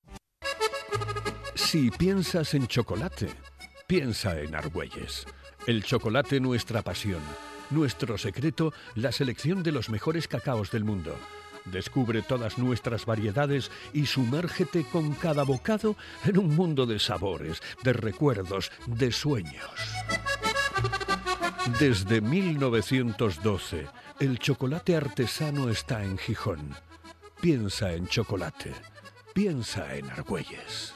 Si 1.56 1.92
piensas 1.92 2.54
en 2.54 2.68
chocolate, 2.68 3.30
piensa 3.88 4.40
en 4.40 4.56
Argüelles. 4.56 5.26
El 5.66 5.84
chocolate 5.84 6.40
nuestra 6.40 6.82
pasión, 6.82 7.22
nuestro 7.70 8.18
secreto, 8.18 8.74
la 8.96 9.12
selección 9.12 9.64
de 9.64 9.72
los 9.72 9.90
mejores 9.90 10.28
cacaos 10.28 10.72
del 10.72 10.84
mundo. 10.84 11.16
Descubre 11.66 12.22
todas 12.22 12.58
nuestras 12.58 13.06
variedades 13.06 13.72
y 13.94 14.06
sumérgete 14.06 14.86
con 14.86 15.14
cada 15.14 15.44
bocado 15.44 15.96
en 16.26 16.38
un 16.38 16.56
mundo 16.56 16.86
de 16.86 17.00
sabores, 17.00 17.62
de 17.84 17.94
recuerdos, 17.94 18.72
de 18.88 19.12
sueños. 19.12 19.72
Desde 21.80 22.20
1912, 22.22 23.88
el 24.20 24.40
chocolate 24.40 24.96
artesano 24.96 25.70
está 25.70 26.04
en 26.04 26.18
Gijón. 26.18 26.76
Piensa 27.40 27.94
en 27.94 28.08
chocolate. 28.08 28.74
Piensa 29.34 29.96
en 29.96 30.10
Argüelles. 30.12 30.94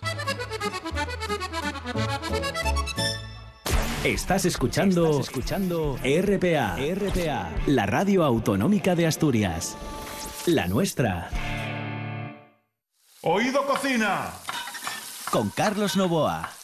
Estás 4.04 4.46
escuchando, 4.46 5.20
escuchando 5.20 5.98
RPA, 5.98 6.78
RPA, 6.78 7.52
la 7.66 7.86
radio 7.86 8.24
autonómica 8.24 8.96
de 8.96 9.08
Asturias. 9.08 9.76
La 10.48 10.66
nuestra. 10.66 11.30
Oído 13.22 13.66
cocina. 13.68 14.32
Con 15.30 15.50
Carlos 15.50 15.98
Novoa. 15.98 16.57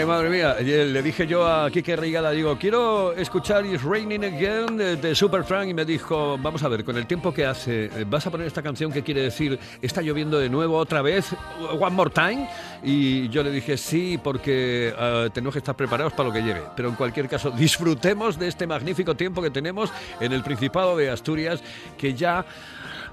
Ay, 0.00 0.06
madre 0.06 0.30
mía, 0.30 0.56
le 0.58 1.02
dije 1.02 1.26
yo 1.26 1.46
a 1.46 1.70
Kike 1.70 1.94
Reigada, 1.94 2.30
digo, 2.30 2.56
quiero 2.56 3.12
escuchar 3.12 3.66
It's 3.66 3.82
Raining 3.82 4.24
Again 4.24 4.78
de, 4.78 4.96
de 4.96 5.14
Supertramp 5.14 5.68
y 5.68 5.74
me 5.74 5.84
dijo, 5.84 6.38
vamos 6.38 6.62
a 6.62 6.68
ver, 6.68 6.86
con 6.86 6.96
el 6.96 7.06
tiempo 7.06 7.34
que 7.34 7.44
hace, 7.44 7.84
eh, 7.84 8.06
¿vas 8.08 8.26
a 8.26 8.30
poner 8.30 8.46
esta 8.46 8.62
canción 8.62 8.90
que 8.90 9.02
quiere 9.02 9.20
decir, 9.20 9.58
está 9.82 10.00
lloviendo 10.00 10.38
de 10.38 10.48
nuevo 10.48 10.78
otra 10.78 11.02
vez, 11.02 11.36
one 11.78 11.94
more 11.94 12.10
time? 12.10 12.48
Y 12.82 13.28
yo 13.28 13.42
le 13.42 13.50
dije, 13.50 13.76
sí, 13.76 14.18
porque 14.24 14.94
eh, 14.98 15.28
tenemos 15.34 15.52
que 15.52 15.58
estar 15.58 15.76
preparados 15.76 16.14
para 16.14 16.30
lo 16.30 16.34
que 16.34 16.40
llegue. 16.40 16.62
Pero 16.74 16.88
en 16.88 16.94
cualquier 16.94 17.28
caso, 17.28 17.50
disfrutemos 17.50 18.38
de 18.38 18.48
este 18.48 18.66
magnífico 18.66 19.14
tiempo 19.14 19.42
que 19.42 19.50
tenemos 19.50 19.92
en 20.18 20.32
el 20.32 20.42
Principado 20.42 20.96
de 20.96 21.10
Asturias, 21.10 21.62
que 21.98 22.14
ya... 22.14 22.46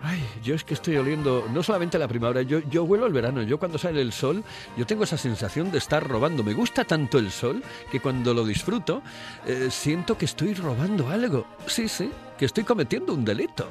Ay, 0.04 0.24
yo 0.44 0.56
es 0.56 0.64
que 0.64 0.74
estoy 0.74 0.96
oliendo 0.98 1.48
no 1.52 1.64
solamente 1.64 1.98
la 1.98 2.08
primavera, 2.08 2.42
yo, 2.44 2.60
yo 2.70 2.84
huelo 2.84 3.06
el 3.08 3.14
verano. 3.14 3.42
Yo 3.44 3.58
cuando 3.58 3.78
sale 3.78 4.02
el 4.02 4.14
sol, 4.14 4.44
yo 4.78 4.86
tengo 4.86 5.04
esa 5.04 5.18
sensación 5.18 5.72
de 5.72 5.80
estar 5.80 6.08
robando. 6.08 6.44
Me 6.44 6.54
gusta 6.54 6.84
tanto 6.84 7.18
el 7.18 7.32
sol 7.32 7.64
que 7.92 8.00
cuando 8.00 8.34
lo 8.34 8.46
disfruto, 8.46 9.02
eh, 9.46 9.70
siento 9.72 10.18
que 10.18 10.26
estoy 10.26 10.54
robando 10.54 11.10
algo. 11.10 11.46
Sí, 11.66 11.88
sí, 11.88 12.12
que 12.38 12.46
estoy 12.46 12.64
cometiendo 12.64 13.14
un 13.14 13.26
delito. 13.26 13.68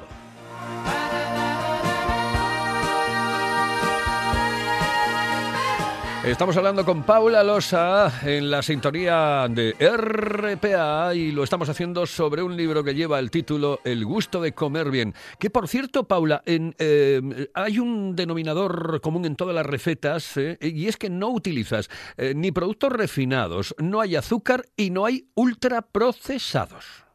Estamos 6.31 6.57
hablando 6.57 6.83
con 6.83 7.03
Paula 7.03 7.41
Losa 7.41 8.11
en 8.21 8.51
la 8.51 8.61
sintonía 8.61 9.47
de 9.49 9.71
RPA 9.79 11.15
y 11.15 11.31
lo 11.31 11.43
estamos 11.43 11.69
haciendo 11.69 12.05
sobre 12.05 12.43
un 12.43 12.55
libro 12.55 12.83
que 12.83 12.93
lleva 12.93 13.17
el 13.17 13.31
título 13.31 13.79
El 13.85 14.03
gusto 14.03 14.41
de 14.41 14.51
comer 14.51 14.91
bien. 14.91 15.13
Que 15.39 15.49
por 15.49 15.69
cierto, 15.69 16.03
Paula, 16.03 16.43
eh, 16.45 17.47
hay 17.53 17.79
un 17.79 18.13
denominador 18.13 18.99
común 18.99 19.25
en 19.25 19.37
todas 19.37 19.55
las 19.55 19.65
recetas 19.65 20.35
eh, 20.35 20.57
y 20.59 20.87
es 20.87 20.97
que 20.97 21.09
no 21.09 21.29
utilizas 21.29 21.89
eh, 22.17 22.33
ni 22.35 22.51
productos 22.51 22.91
refinados, 22.91 23.73
no 23.79 24.01
hay 24.01 24.17
azúcar 24.17 24.65
y 24.75 24.89
no 24.89 25.05
hay 25.05 25.29
ultraprocesados. 25.33 27.06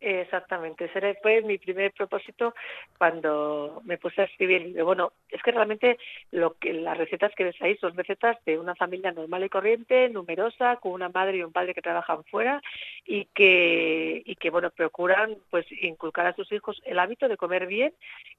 Exactamente, 0.00 0.84
ese 0.84 1.14
fue 1.20 1.42
mi 1.42 1.58
primer 1.58 1.92
propósito 1.92 2.54
cuando 2.96 3.82
me 3.84 3.98
puse 3.98 4.22
a 4.22 4.24
escribir. 4.26 4.80
Bueno, 4.84 5.12
es 5.28 5.42
que 5.42 5.50
realmente 5.50 5.98
lo 6.30 6.54
que 6.54 6.72
las 6.72 6.96
recetas 6.96 7.32
que 7.34 7.42
ves 7.42 7.56
ahí 7.60 7.76
son 7.78 7.96
recetas 7.96 8.36
de 8.44 8.60
una 8.60 8.76
familia 8.76 9.10
normal 9.10 9.42
y 9.44 9.48
corriente, 9.48 10.08
numerosa, 10.08 10.76
con 10.76 10.92
una 10.92 11.08
madre 11.08 11.38
y 11.38 11.42
un 11.42 11.50
padre 11.52 11.74
que 11.74 11.82
trabajan 11.82 12.22
fuera 12.24 12.62
y 13.04 13.24
que 13.34 14.22
y 14.24 14.36
que 14.36 14.50
bueno 14.50 14.70
procuran 14.70 15.36
pues 15.50 15.66
inculcar 15.82 16.28
a 16.28 16.36
sus 16.36 16.50
hijos 16.52 16.80
el 16.84 17.00
hábito 17.00 17.26
de 17.28 17.36
comer 17.36 17.66
bien 17.66 17.92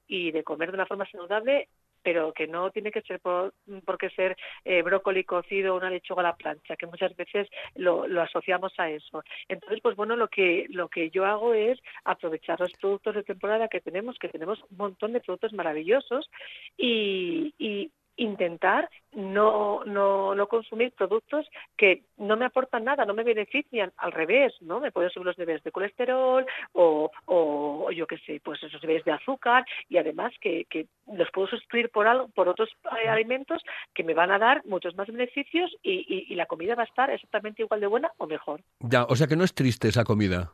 y 0.08 0.32
de 0.32 0.44
comer 0.46 0.70
de 0.72 0.76
una 0.76 0.86
forma 0.86 1.06
saludable 1.12 1.68
pero 2.02 2.34
que 2.34 2.48
no 2.48 2.72
tiene 2.72 2.92
que 2.92 3.02
ser 3.02 3.20
por, 3.20 3.54
qué 4.00 4.10
ser 4.12 4.38
eh, 4.66 4.82
brócoli 4.82 5.24
cocido 5.24 5.74
o 5.74 5.78
una 5.78 5.90
lechuga 5.90 6.22
a 6.22 6.24
la 6.24 6.36
plancha, 6.36 6.76
que 6.76 6.88
muchas 6.88 7.16
veces 7.16 7.48
lo, 7.76 8.08
lo, 8.08 8.22
asociamos 8.22 8.74
a 8.78 8.90
eso. 8.90 9.24
Entonces, 9.48 9.80
pues 9.82 9.96
bueno, 9.96 10.16
lo 10.16 10.28
que, 10.28 10.66
lo 10.70 10.88
que 10.90 11.10
yo 11.10 11.26
hago 11.26 11.54
es 11.54 11.80
aprovechar 12.04 12.60
los 12.60 12.74
productos 12.74 13.16
de 13.16 13.24
temporada 13.24 13.68
que 13.68 13.82
tenemos, 13.82 14.18
que 14.18 14.30
tenemos 14.30 14.60
un 14.70 14.78
montón 14.78 15.14
de 15.14 15.22
productos 15.22 15.54
maravillosos, 15.54 16.30
y, 16.78 17.54
y 17.58 17.92
intentar 18.20 18.90
no, 19.14 19.84
no, 19.86 20.36
no 20.36 20.48
consumir 20.48 20.92
productos 20.92 21.48
que 21.78 22.04
no 22.18 22.38
me 22.38 22.46
aportan 22.46 22.84
nada, 22.84 23.06
no 23.06 23.14
me 23.14 23.24
benefician, 23.24 23.92
al 23.98 24.12
revés, 24.12 24.54
¿no? 24.62 24.80
Me 24.80 24.92
pueden 24.92 25.10
subir 25.10 25.26
los 25.26 25.38
niveles 25.38 25.64
de 25.64 25.72
colesterol 25.72 26.46
o, 26.74 27.12
o 27.26 27.92
yo 27.92 28.06
qué 28.06 28.18
sé, 28.20 28.42
pues 28.44 28.62
esos 28.62 28.82
niveles 28.84 29.06
de 29.06 29.14
azúcar 29.14 29.66
y 29.88 29.98
además 29.98 30.34
que, 30.40 30.66
que 30.66 30.88
los 31.12 31.32
puedo 31.32 31.48
sustituir 31.48 31.90
por 31.90 32.08
algo, 32.08 32.28
por 32.30 32.48
otros 32.48 32.70
eh, 33.04 33.08
alimentos 33.08 33.64
que 33.94 34.04
me 34.04 34.14
van 34.14 34.32
a 34.32 34.40
dar 34.40 34.66
muchos 34.66 34.96
más 34.96 35.08
beneficios 35.08 35.76
y, 35.82 36.06
y, 36.08 36.34
y 36.34 36.36
la 36.36 36.46
comida 36.46 36.76
va 36.76 36.84
a 36.84 36.88
estar 36.88 37.10
exactamente 37.10 37.64
igual 37.64 37.80
de 37.80 37.88
buena 37.88 38.12
o 38.18 38.28
mejor. 38.28 38.62
Ya, 38.80 39.06
o 39.06 39.16
sea 39.16 39.28
que 39.28 39.36
no 39.36 39.44
es 39.44 39.54
triste 39.54 39.88
esa 39.88 40.04
comida. 40.04 40.52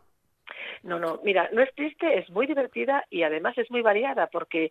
No, 0.83 0.99
no, 0.99 1.19
mira, 1.23 1.49
no 1.51 1.63
es 1.63 1.73
triste, 1.73 2.19
es 2.19 2.29
muy 2.29 2.45
divertida 2.45 3.03
y 3.09 3.23
además 3.23 3.57
es 3.57 3.71
muy 3.71 3.81
variada 3.81 4.27
porque 4.27 4.69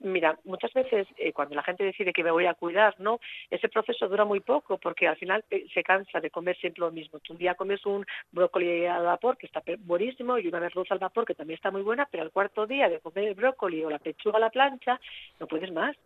Mira, 0.00 0.38
muchas 0.44 0.72
veces 0.74 1.06
eh, 1.16 1.32
cuando 1.32 1.54
la 1.54 1.62
gente 1.62 1.82
decide 1.82 2.12
que 2.12 2.22
me 2.22 2.30
voy 2.30 2.44
a 2.44 2.54
cuidar, 2.54 2.94
no, 2.98 3.18
ese 3.50 3.68
proceso 3.68 4.08
dura 4.08 4.26
muy 4.26 4.40
poco 4.40 4.76
porque 4.76 5.08
al 5.08 5.16
final 5.16 5.42
eh, 5.50 5.66
se 5.72 5.82
cansa 5.82 6.20
de 6.20 6.30
comer 6.30 6.56
siempre 6.58 6.80
lo 6.80 6.90
mismo. 6.90 7.18
Tú 7.20 7.32
un 7.32 7.38
día 7.38 7.54
comes 7.54 7.84
un 7.86 8.04
brócoli 8.30 8.84
al 8.84 9.04
vapor 9.04 9.38
que 9.38 9.46
está 9.46 9.62
buenísimo 9.78 10.38
y 10.38 10.48
una 10.48 10.60
merluza 10.60 10.92
al 10.92 11.00
vapor 11.00 11.24
que 11.24 11.34
también 11.34 11.56
está 11.56 11.70
muy 11.70 11.82
buena, 11.82 12.06
pero 12.10 12.22
al 12.24 12.30
cuarto 12.30 12.66
día 12.66 12.90
de 12.90 13.00
comer 13.00 13.28
el 13.28 13.34
brócoli 13.34 13.82
o 13.84 13.90
la 13.90 13.98
pechuga 13.98 14.36
a 14.36 14.40
la 14.40 14.50
plancha 14.50 15.00
no 15.40 15.46
puedes 15.46 15.72
más 15.72 15.96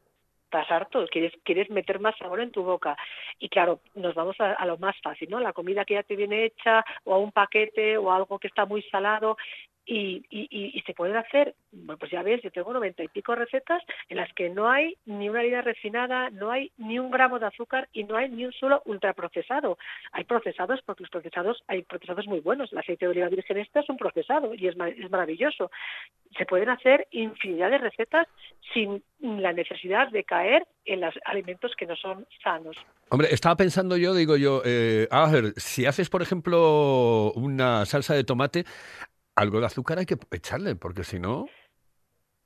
estás 0.51 0.71
harto, 0.73 1.07
quieres, 1.07 1.33
quieres 1.45 1.71
meter 1.71 2.01
más 2.01 2.17
sabor 2.19 2.41
en 2.41 2.51
tu 2.51 2.65
boca. 2.65 2.97
Y 3.39 3.49
claro, 3.49 3.81
nos 3.95 4.17
vamos 4.17 4.35
a, 4.41 4.55
a, 4.55 4.67
lo 4.67 4.79
más 4.79 4.97
fácil, 5.01 5.31
¿no? 5.31 5.39
La 5.39 5.53
comida 5.53 5.85
que 5.85 5.95
ya 5.95 6.03
te 6.03 6.17
viene 6.17 6.45
hecha 6.45 6.85
o 7.05 7.15
a 7.15 7.19
un 7.19 7.31
paquete 7.31 7.97
o 7.97 8.11
algo 8.11 8.41
que 8.41 8.49
está 8.49 8.67
muy 8.67 8.83
salado 8.83 9.37
y, 9.87 10.25
y, 10.31 10.49
y, 10.51 10.81
se 10.83 10.95
pueden 10.95 11.17
hacer, 11.17 11.55
bueno, 11.73 11.99
pues 11.99 12.11
ya 12.11 12.23
ves, 12.23 12.43
yo 12.43 12.51
tengo 12.51 12.73
noventa 12.73 13.03
y 13.03 13.09
pico 13.09 13.35
recetas 13.35 13.83
en 14.09 14.19
las 14.19 14.33
que 14.35 14.49
no 14.49 14.71
hay 14.71 14.97
ni 15.07 15.29
una 15.29 15.41
harina 15.41 15.63
refinada, 15.63 16.31
no 16.31 16.51
hay 16.51 16.71
ni 16.77 16.99
un 16.99 17.11
gramo 17.11 17.39
de 17.39 17.47
azúcar 17.47 17.89
y 17.93 18.05
no 18.05 18.17
hay 18.17 18.29
ni 18.29 18.45
un 18.45 18.53
solo 18.53 18.83
ultraprocesado. 18.85 19.79
Hay 20.13 20.25
procesados, 20.25 20.81
porque 20.85 21.03
los 21.03 21.11
procesados, 21.11 21.63
hay 21.67 21.83
procesados 21.83 22.27
muy 22.27 22.41
buenos. 22.41 22.73
El 22.73 22.79
aceite 22.79 23.07
de 23.07 23.11
oliva 23.11 23.29
virgen 23.29 23.59
este 23.59 23.81
es 23.81 23.89
un 23.89 23.97
procesado 23.97 24.55
y 24.55 24.69
es, 24.69 24.77
es 24.97 25.11
maravilloso. 25.11 25.71
Se 26.37 26.47
pueden 26.47 26.69
hacer 26.69 27.09
infinidad 27.11 27.71
de 27.71 27.79
recetas 27.79 28.27
sin 28.73 29.03
la 29.21 29.53
necesidad 29.53 30.09
de 30.11 30.25
caer 30.25 30.67
en 30.85 31.01
los 31.01 31.15
alimentos 31.25 31.73
que 31.77 31.87
no 31.87 31.97
son 31.97 32.27
sanos. 32.43 32.77
Hombre, 33.11 33.29
estaba 33.33 33.57
pensando 33.57 33.97
yo, 33.97 34.15
digo 34.15 34.37
yo, 34.37 34.63
eh, 34.65 35.09
a 35.11 35.31
ver, 35.31 35.53
si 35.57 35.85
haces, 35.85 36.09
por 36.09 36.23
ejemplo, 36.23 37.33
una 37.33 37.85
salsa 37.85 38.15
de 38.15 38.25
tomate, 38.25 38.65
algo 39.35 39.61
de 39.61 39.67
azúcar 39.67 39.99
hay 39.99 40.07
que 40.07 40.19
echarle, 40.31 40.77
porque 40.77 41.05
si 41.05 41.19
no... 41.19 41.47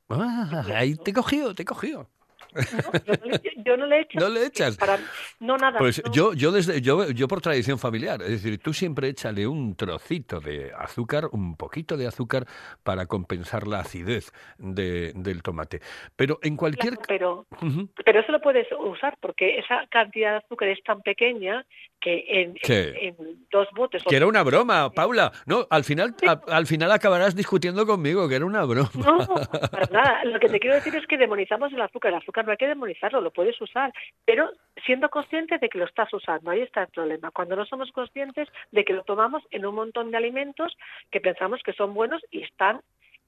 Ah, 0.09 0.65
ahí 0.75 0.97
te 0.97 1.11
he 1.11 1.15
cogido, 1.15 1.55
te 1.55 1.63
he 1.63 1.67
cogido. 1.67 2.11
No, 2.55 3.39
yo, 3.65 3.77
no 3.77 3.87
le 3.87 4.01
echo. 4.01 4.19
¿No 4.21 4.29
le 4.29 4.47
echas? 4.47 4.77
Para, 4.77 4.99
no, 5.41 5.57
nada. 5.57 5.79
Pues 5.79 6.03
yo, 6.13 6.35
yo, 6.35 6.53
desde, 6.53 6.81
yo, 6.81 7.11
yo 7.11 7.29
por 7.29 7.41
tradición 7.41 7.79
familiar, 7.79 8.23
es 8.23 8.31
decir, 8.31 8.59
tú 8.59 8.73
siempre 8.73 9.09
échale 9.09 9.47
un 9.47 9.75
trocito 9.75 10.41
de 10.41 10.73
azúcar, 10.77 11.29
un 11.33 11.57
poquito 11.57 11.97
de 11.97 12.07
azúcar 12.07 12.47
para 12.83 13.07
compensar 13.07 13.67
la 13.67 13.81
acidez 13.81 14.33
de, 14.59 15.13
del 15.15 15.43
tomate. 15.43 15.81
Pero 16.17 16.39
en 16.43 16.57
cualquier... 16.57 16.99
Claro, 16.99 17.47
pero, 17.51 17.69
uh 17.69 17.73
-huh. 17.73 17.91
pero 18.05 18.21
eso 18.21 18.33
lo 18.33 18.41
puedes 18.41 18.67
usar 18.79 19.17
porque 19.21 19.59
esa 19.59 19.87
cantidad 19.91 20.33
de 20.33 20.37
azúcar 20.39 20.69
es 20.69 20.83
tan 20.85 21.01
pequeña 21.03 21.67
que 22.05 22.23
en, 22.29 22.55
en, 22.69 23.17
en 23.19 23.47
dos 23.51 23.67
botes... 23.75 24.05
Que 24.05 24.17
era 24.17 24.27
una 24.27 24.43
broma, 24.43 24.91
Paula. 24.91 25.33
No, 25.47 25.67
al 25.71 25.85
final, 25.85 26.15
sí. 26.19 26.27
a, 26.29 26.39
al 26.55 26.67
final 26.67 26.93
acabarás 26.93 27.35
discutiendo 27.35 27.87
conmigo, 27.87 28.29
que 28.29 28.37
era 28.37 28.45
una 28.45 28.63
broma. 28.67 28.91
No, 28.95 29.27
para 29.71 29.87
nada. 29.91 30.25
Lo 30.25 30.39
que 30.39 30.49
te 30.49 30.61
quiero 30.61 30.77
decir 30.77 30.95
es 30.95 31.07
que 31.07 31.17
demonizamos 31.17 31.73
el 31.73 31.81
azúcar. 31.81 32.13
El 32.13 32.19
azúcar 32.19 32.45
no 32.45 32.51
hay 32.51 32.59
que 32.59 32.69
demonizarlo, 32.69 33.23
lo 33.23 33.33
puedes 33.33 33.59
usar, 33.59 33.91
pero 34.27 34.51
siendo 34.85 35.09
consciente 35.09 35.57
de 35.57 35.69
que 35.71 35.79
lo 35.79 35.87
estás 35.87 36.13
usando, 36.13 36.51
ahí 36.51 36.61
está 36.61 36.83
el 36.83 36.89
problema. 36.89 37.31
Cuando 37.31 37.57
no 37.57 37.65
somos 37.65 37.91
conscientes 37.93 38.49
de 38.71 38.85
que 38.85 38.93
lo 38.93 39.03
tomamos 39.05 39.43
en 39.51 39.65
un 39.65 39.75
montón 39.75 40.11
de 40.11 40.19
alimentos 40.19 40.77
que 41.11 41.23
pensamos 41.23 41.63
que 41.65 41.73
son 41.73 41.95
buenos 41.95 42.21
y 42.31 42.43
están 42.43 42.83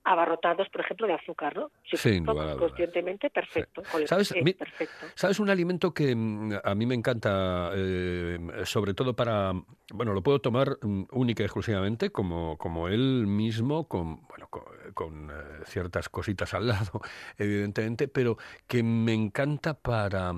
abarrotados, 0.06 0.68
por 0.68 0.82
ejemplo, 0.82 1.06
de 1.08 1.14
azúcar, 1.14 1.56
¿no? 1.56 1.70
Si 1.90 1.96
Sin 1.96 2.24
dudas. 2.24 2.56
conscientemente, 2.56 3.28
perfecto. 3.28 3.82
Sí, 4.22 4.40
Mi- 4.40 4.54
perfecto. 4.54 5.06
¿Sabes 5.16 5.40
un 5.40 5.50
alimento 5.50 5.92
que 5.92 6.14
mm, 6.14 6.52
a 6.62 6.74
mí 6.76 6.86
me 6.86 6.94
encanta, 6.94 7.70
eh, 7.74 8.38
sobre 8.64 8.94
todo 8.94 9.16
para, 9.16 9.52
bueno, 9.92 10.14
lo 10.14 10.22
puedo 10.22 10.38
tomar 10.40 10.78
mm, 10.80 11.06
única 11.10 11.42
y 11.42 11.46
exclusivamente 11.46 12.10
como, 12.10 12.56
como 12.56 12.86
él 12.86 13.26
mismo, 13.26 13.88
con, 13.88 14.24
bueno, 14.28 14.46
con, 14.48 14.62
con, 14.94 15.30
eh, 15.30 15.34
ciertas 15.64 16.08
cositas 16.08 16.54
al 16.54 16.68
lado, 16.68 17.00
evidentemente, 17.36 18.06
pero 18.06 18.38
que 18.68 18.84
me 18.84 19.12
encanta 19.12 19.74
para 19.74 20.34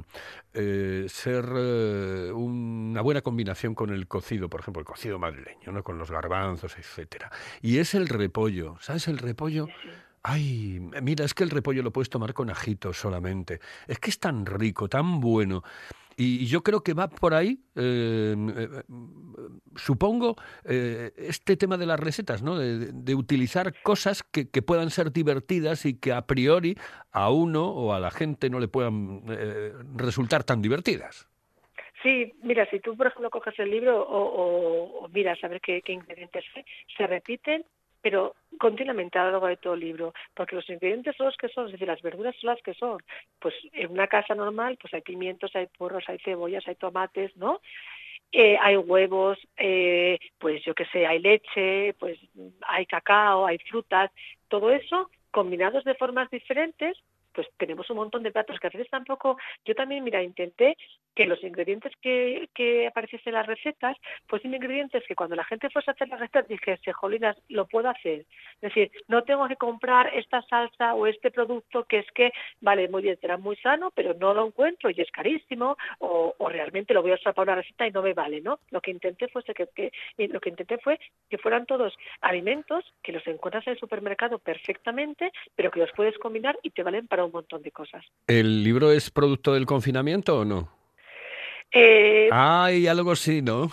eh, 0.55 1.05
ser 1.09 1.45
eh, 1.55 2.33
una 2.33 3.03
buena 3.03 3.21
combinación 3.21 3.75
con 3.75 3.91
el 3.91 4.09
cocido, 4.09 4.49
por 4.49 4.61
ejemplo, 4.61 4.81
el 4.81 4.87
cocido 4.87 5.19
madrileño, 5.19 5.73
¿no? 5.73 5.83
Con 5.85 5.99
los 5.99 6.11
garbanzos, 6.11 6.79
etcétera. 6.79 7.31
Y 7.61 7.79
es 7.79 7.95
el 7.95 8.09
repollo, 8.09 8.77
¿sabes? 8.81 9.09
El 9.09 9.19
repollo. 9.19 9.58
Ay, 10.23 10.81
mira, 11.03 11.25
es 11.25 11.33
que 11.33 11.45
el 11.45 11.51
repollo 11.51 11.83
lo 11.83 11.93
puedes 11.93 12.11
tomar 12.11 12.35
con 12.35 12.51
ajito 12.51 12.93
solamente. 12.93 13.61
Es 13.87 13.99
que 13.99 14.11
es 14.11 14.19
tan 14.19 14.45
rico, 14.47 14.89
tan 14.89 15.21
bueno. 15.21 15.63
Y 16.21 16.47
yo 16.47 16.63
creo 16.65 16.83
que 16.83 16.95
va 16.95 17.09
por 17.09 17.33
ahí, 17.33 17.61
eh, 17.77 18.35
eh, 18.57 18.83
supongo, 19.77 20.35
eh, 20.65 21.13
este 21.17 21.57
tema 21.57 21.77
de 21.77 21.87
las 21.87 22.01
recetas, 22.01 22.43
¿no? 22.43 22.59
De, 22.59 22.91
de 22.93 23.15
utilizar 23.15 23.73
cosas 23.83 24.25
que, 24.25 24.49
que 24.49 24.61
puedan 24.61 24.91
ser 24.91 25.13
divertidas 25.13 25.87
y 25.87 25.95
que 25.95 26.13
a 26.13 26.27
priori 26.27 26.77
a 27.13 27.31
uno 27.31 27.69
o 27.69 27.93
a 27.93 28.01
la 28.01 28.11
gente 28.11 28.51
no 28.51 28.59
le 28.59 28.67
puedan 28.67 29.23
eh, 29.29 29.73
resultar 29.95 30.43
tan 30.43 30.61
divertidas. 30.61 31.29
Sí, 32.03 32.33
mira, 32.43 32.69
si 32.71 32.81
tú, 32.81 32.97
por 32.97 33.07
ejemplo, 33.07 33.31
coges 33.31 33.59
el 33.59 33.71
libro 33.71 34.03
o, 34.03 34.19
o- 34.19 35.05
o 35.05 35.09
miras 35.09 35.43
a 35.45 35.49
ver 35.49 35.61
qué, 35.61 35.83
qué 35.83 35.93
ingredientes 35.93 36.45
hay, 36.57 36.65
se 36.97 37.07
repiten, 37.07 37.65
pero 38.03 38.35
continuamente 38.59 39.19
a 39.19 39.25
lo 39.25 39.33
largo 39.33 39.47
de 39.47 39.57
todo 39.57 39.75
el 39.75 39.81
libro, 39.81 40.13
porque 40.35 40.57
los 40.57 40.69
ingredientes 40.69 41.17
son 41.17 41.27
los 41.27 41.37
que 41.37 41.49
son, 41.49 41.67
es 41.67 41.73
decir, 41.73 41.89
las 41.89 42.03
verduras 42.03 42.35
son 42.41 42.51
las 42.51 42.63
que 42.63 42.75
son. 42.75 43.03
Pues 43.39 43.55
en 43.73 43.91
una 43.91 44.07
casa 44.07 44.35
normal, 44.35 44.79
pues 44.81 44.93
hay 44.95 45.03
pimientos, 45.03 45.55
hay 45.55 45.67
porros, 45.67 46.05
hay 46.09 46.19
cebollas, 46.19 46.67
hay 46.69 46.75
tomates, 46.75 47.37
¿no? 47.37 47.61
Eh, 48.31 48.59
hay 48.61 48.77
huevos, 48.77 49.39
eh, 49.57 50.19
pues 50.39 50.63
yo 50.65 50.75
qué 50.75 50.85
sé, 50.87 51.07
hay 51.07 51.19
leche, 51.19 51.95
pues 51.99 52.19
hay 52.67 52.85
cacao, 52.85 53.47
hay 53.47 53.59
frutas, 53.59 54.11
todo 54.49 54.71
eso 54.71 55.11
combinados 55.31 55.85
de 55.85 55.95
formas 55.95 56.29
diferentes, 56.31 56.97
pues 57.39 57.47
tenemos 57.57 57.89
un 57.89 57.99
montón 57.99 58.25
de 58.25 58.33
platos 58.33 58.59
que 58.59 58.67
a 58.67 58.71
veces 58.71 58.91
tampoco, 58.91 59.39
yo 59.65 59.77
también, 59.77 60.03
mira, 60.03 60.21
intenté 60.25 60.77
que 61.15 61.25
los 61.25 61.41
ingredientes 61.45 61.93
que, 62.03 62.49
que 62.53 62.89
apareciesen 62.89 63.29
en 63.29 63.35
las 63.35 63.47
recetas 63.47 63.97
fuesen 64.27 64.55
ingredientes 64.55 65.05
que 65.07 65.15
cuando 65.15 65.37
la 65.37 65.45
gente 65.45 65.71
fuese 65.71 65.89
a 65.89 65.95
hacer 65.95 66.09
las 66.09 66.19
recetas 66.19 66.49
dijese, 66.49 66.93
jolinas, 66.93 67.37
lo 67.49 67.69
puedo 67.69 67.91
hacer. 67.91 68.27
Es 68.55 68.75
decir, 68.75 68.91
no 69.07 69.23
tengo 69.23 69.47
que 69.47 69.55
comprar 69.55 70.13
esta 70.17 70.43
salsa 70.43 70.95
o 70.95 71.07
este 71.07 71.31
producto 71.31 71.85
que 71.85 72.01
es 72.01 72.11
que, 72.11 72.33
vale, 72.61 72.89
muy 72.89 73.03
bien, 73.03 73.17
será 73.21 73.37
muy 73.37 73.55
sano, 73.59 73.93
pero 73.95 74.15
no 74.15 74.35
lo 74.35 74.45
encuentro 74.45 74.91
y 74.91 75.01
es 75.01 75.11
carísimo, 75.13 75.77
o, 76.01 76.35
o 76.37 76.49
realmente 76.49 76.93
lo 76.93 77.03
voy 77.03 77.13
a 77.13 77.15
usar 77.15 77.35
para 77.35 77.53
una 77.53 77.63
receta 77.63 77.87
y 77.87 77.93
no 77.93 78.03
me 78.03 78.15
vale, 78.15 78.41
¿no? 78.41 78.59
Lo 78.71 78.81
que 78.81 78.91
intenté 78.91 79.29
fuese 79.29 79.55
que, 79.55 79.93
eh, 80.19 80.29
lo 80.29 80.41
que 80.41 80.51
intenté 80.51 80.79
fue 80.79 80.99
que 81.31 81.39
fueran 81.39 81.67
todos 81.67 81.97
alimentos 82.21 82.85
que 83.01 83.13
los 83.13 83.25
encuentras 83.29 83.65
en 83.69 83.75
el 83.75 83.79
supermercado 83.79 84.41
perfectamente, 84.41 85.31
pero 85.55 85.71
que 85.71 85.79
los 85.79 85.93
puedes 85.93 86.19
combinar 86.19 86.59
y 86.65 86.71
te 86.71 86.83
valen 86.83 87.07
para 87.07 87.25
un 87.25 87.28
montón 87.33 87.63
de 87.63 87.71
cosas. 87.71 88.05
¿El 88.27 88.65
libro 88.65 88.93
es 88.93 89.11
producto 89.11 89.55
del 89.55 89.67
confinamiento 89.67 90.39
o 90.39 90.45
no? 90.45 90.78
Eh, 91.71 92.31
Ay, 92.33 92.87
algo 92.87 93.15
sí, 93.15 93.43
¿no? 93.43 93.71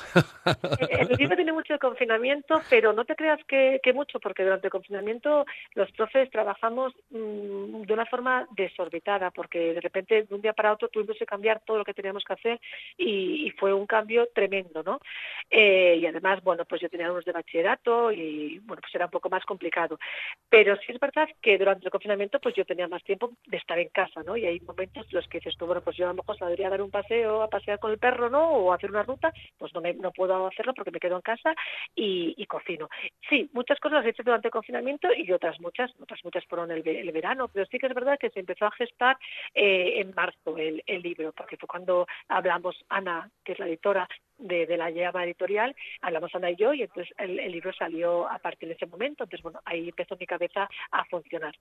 El 0.89 1.07
libro 1.17 1.35
tiene 1.37 1.53
mucho 1.53 1.73
de 1.73 1.79
confinamiento, 1.79 2.61
pero 2.69 2.91
no 2.91 3.05
te 3.05 3.15
creas 3.15 3.39
que, 3.47 3.79
que 3.81 3.93
mucho, 3.93 4.19
porque 4.19 4.43
durante 4.43 4.67
el 4.67 4.71
confinamiento 4.71 5.45
los 5.75 5.89
profes 5.93 6.29
trabajamos 6.29 6.93
mm, 7.09 7.83
de 7.83 7.93
una 7.93 8.05
forma 8.05 8.47
desorbitada, 8.51 9.31
porque 9.31 9.73
de 9.73 9.81
repente 9.81 10.23
de 10.23 10.35
un 10.35 10.41
día 10.41 10.51
para 10.51 10.73
otro 10.73 10.89
tuvimos 10.89 11.17
que 11.17 11.25
cambiar 11.25 11.61
todo 11.65 11.77
lo 11.77 11.85
que 11.85 11.93
teníamos 11.93 12.23
que 12.25 12.33
hacer 12.33 12.59
y, 12.97 13.47
y 13.47 13.51
fue 13.51 13.73
un 13.73 13.87
cambio 13.87 14.27
tremendo, 14.33 14.83
¿no? 14.83 14.99
Eh, 15.49 15.97
y 16.01 16.05
además, 16.05 16.43
bueno, 16.43 16.65
pues 16.65 16.81
yo 16.81 16.89
tenía 16.89 17.11
unos 17.11 17.23
de 17.23 17.31
bachillerato 17.31 18.11
y, 18.11 18.59
bueno, 18.59 18.81
pues 18.81 18.93
era 18.93 19.05
un 19.05 19.11
poco 19.11 19.29
más 19.29 19.45
complicado. 19.45 19.97
Pero 20.49 20.75
sí 20.77 20.91
es 20.91 20.99
verdad 20.99 21.29
que 21.41 21.57
durante 21.57 21.85
el 21.85 21.91
confinamiento 21.91 22.39
pues 22.39 22.55
yo 22.55 22.65
tenía 22.65 22.87
más 22.87 23.03
tiempo 23.03 23.31
de 23.45 23.57
estar 23.57 23.79
en 23.79 23.89
casa, 23.89 24.21
¿no? 24.23 24.35
Y 24.35 24.45
hay 24.45 24.59
momentos 24.59 25.05
en 25.09 25.15
los 25.15 25.27
que 25.27 25.39
dices 25.39 25.55
tú, 25.57 25.65
bueno, 25.65 25.81
pues 25.81 25.95
yo 25.95 26.05
a 26.05 26.09
lo 26.09 26.15
mejor 26.15 26.37
saldría 26.37 26.67
a 26.67 26.71
dar 26.71 26.81
un 26.81 26.91
paseo, 26.91 27.41
a 27.41 27.49
pasear 27.49 27.79
el 27.89 27.97
perro, 27.97 28.29
¿no? 28.29 28.49
O 28.49 28.73
hacer 28.73 28.89
una 28.89 29.03
ruta, 29.03 29.33
pues 29.57 29.73
no, 29.73 29.81
me, 29.81 29.93
no 29.93 30.11
puedo 30.11 30.47
hacerlo 30.47 30.73
porque 30.73 30.91
me 30.91 30.99
quedo 30.99 31.15
en 31.15 31.21
casa 31.21 31.53
y, 31.95 32.33
y 32.37 32.45
cocino. 32.45 32.89
Sí, 33.29 33.49
muchas 33.53 33.79
cosas 33.79 33.97
las 33.99 34.05
he 34.05 34.09
hecho 34.09 34.23
durante 34.23 34.47
el 34.47 34.51
confinamiento 34.51 35.07
y 35.13 35.31
otras 35.31 35.59
muchas, 35.59 35.91
otras 35.99 36.19
muchas 36.23 36.45
fueron 36.45 36.71
el, 36.71 36.87
el 36.87 37.11
verano, 37.11 37.47
pero 37.47 37.65
sí 37.65 37.77
que 37.79 37.87
es 37.87 37.93
verdad 37.93 38.17
que 38.19 38.29
se 38.29 38.39
empezó 38.39 38.65
a 38.65 38.71
gestar 38.71 39.17
eh, 39.53 39.99
en 40.01 40.13
marzo 40.15 40.57
el, 40.57 40.83
el 40.85 41.01
libro, 41.01 41.31
porque 41.33 41.57
fue 41.57 41.67
cuando 41.67 42.07
hablamos, 42.27 42.75
Ana, 42.89 43.29
que 43.43 43.53
es 43.53 43.59
la 43.59 43.67
editora 43.67 44.07
de, 44.37 44.65
de 44.65 44.77
la 44.77 44.89
llama 44.89 45.23
editorial, 45.23 45.75
hablamos 46.01 46.33
Ana 46.35 46.51
y 46.51 46.55
yo 46.55 46.73
y 46.73 46.81
entonces 46.83 47.13
el 47.17 47.51
libro 47.51 47.71
salió 47.73 48.29
a 48.29 48.39
partir 48.39 48.69
de 48.69 48.75
ese 48.75 48.85
momento, 48.85 49.23
entonces 49.23 49.43
bueno, 49.43 49.59
ahí 49.65 49.89
empezó 49.89 50.17
mi 50.17 50.25
cabeza 50.25 50.67
a 50.91 51.05
funcionar. 51.05 51.55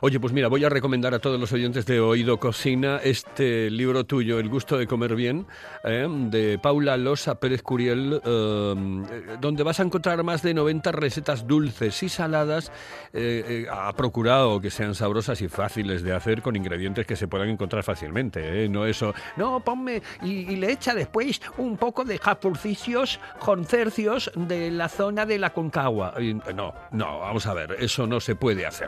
Oye, 0.00 0.20
pues 0.20 0.32
mira, 0.32 0.48
voy 0.48 0.64
a 0.64 0.68
recomendar 0.68 1.12
a 1.14 1.18
todos 1.18 1.40
los 1.40 1.52
oyentes 1.52 1.84
de 1.86 2.00
Oído 2.00 2.38
Cocina 2.38 3.00
este 3.02 3.68
libro 3.70 4.04
tuyo, 4.04 4.38
El 4.38 4.48
gusto 4.48 4.78
de 4.78 4.86
comer 4.86 5.16
bien, 5.16 5.46
¿eh? 5.82 6.06
de 6.08 6.58
Paula 6.58 6.96
Losa 6.96 7.40
Pérez 7.40 7.62
Curiel, 7.62 8.20
eh, 8.24 9.36
donde 9.40 9.62
vas 9.64 9.80
a 9.80 9.82
encontrar 9.82 10.22
más 10.22 10.42
de 10.42 10.54
90 10.54 10.92
recetas 10.92 11.46
dulces 11.46 12.00
y 12.02 12.08
saladas. 12.08 12.70
eh, 13.12 13.66
ha 13.70 13.92
procurado 13.94 14.60
que 14.60 14.70
sean 14.70 14.94
sabrosas 14.94 15.40
y 15.42 15.48
fáciles 15.48 16.02
de 16.02 16.12
hacer 16.12 16.42
con 16.42 16.54
ingredientes 16.54 17.06
que 17.06 17.16
se 17.16 17.26
puedan 17.26 17.48
encontrar 17.48 17.82
fácilmente. 17.82 18.68
No 18.68 18.86
eso, 18.86 19.14
no, 19.36 19.60
ponme 19.60 20.02
y, 20.22 20.56
le 20.56 20.72
echa 20.72 20.94
después 20.94 21.40
un 21.56 21.76
poco 21.76 22.04
de 22.04 22.18
japurcicios 22.18 23.20
con 23.40 23.64
cercios 23.64 24.30
de 24.34 24.70
la 24.70 24.88
zona 24.88 25.26
de 25.26 25.38
la 25.38 25.52
Concagua. 25.52 26.14
No, 26.54 26.74
no, 26.92 27.20
vamos 27.20 27.46
a 27.46 27.54
ver, 27.54 27.76
eso 27.80 28.06
no 28.06 28.20
se 28.20 28.36
puede 28.36 28.66
hacer. 28.66 28.87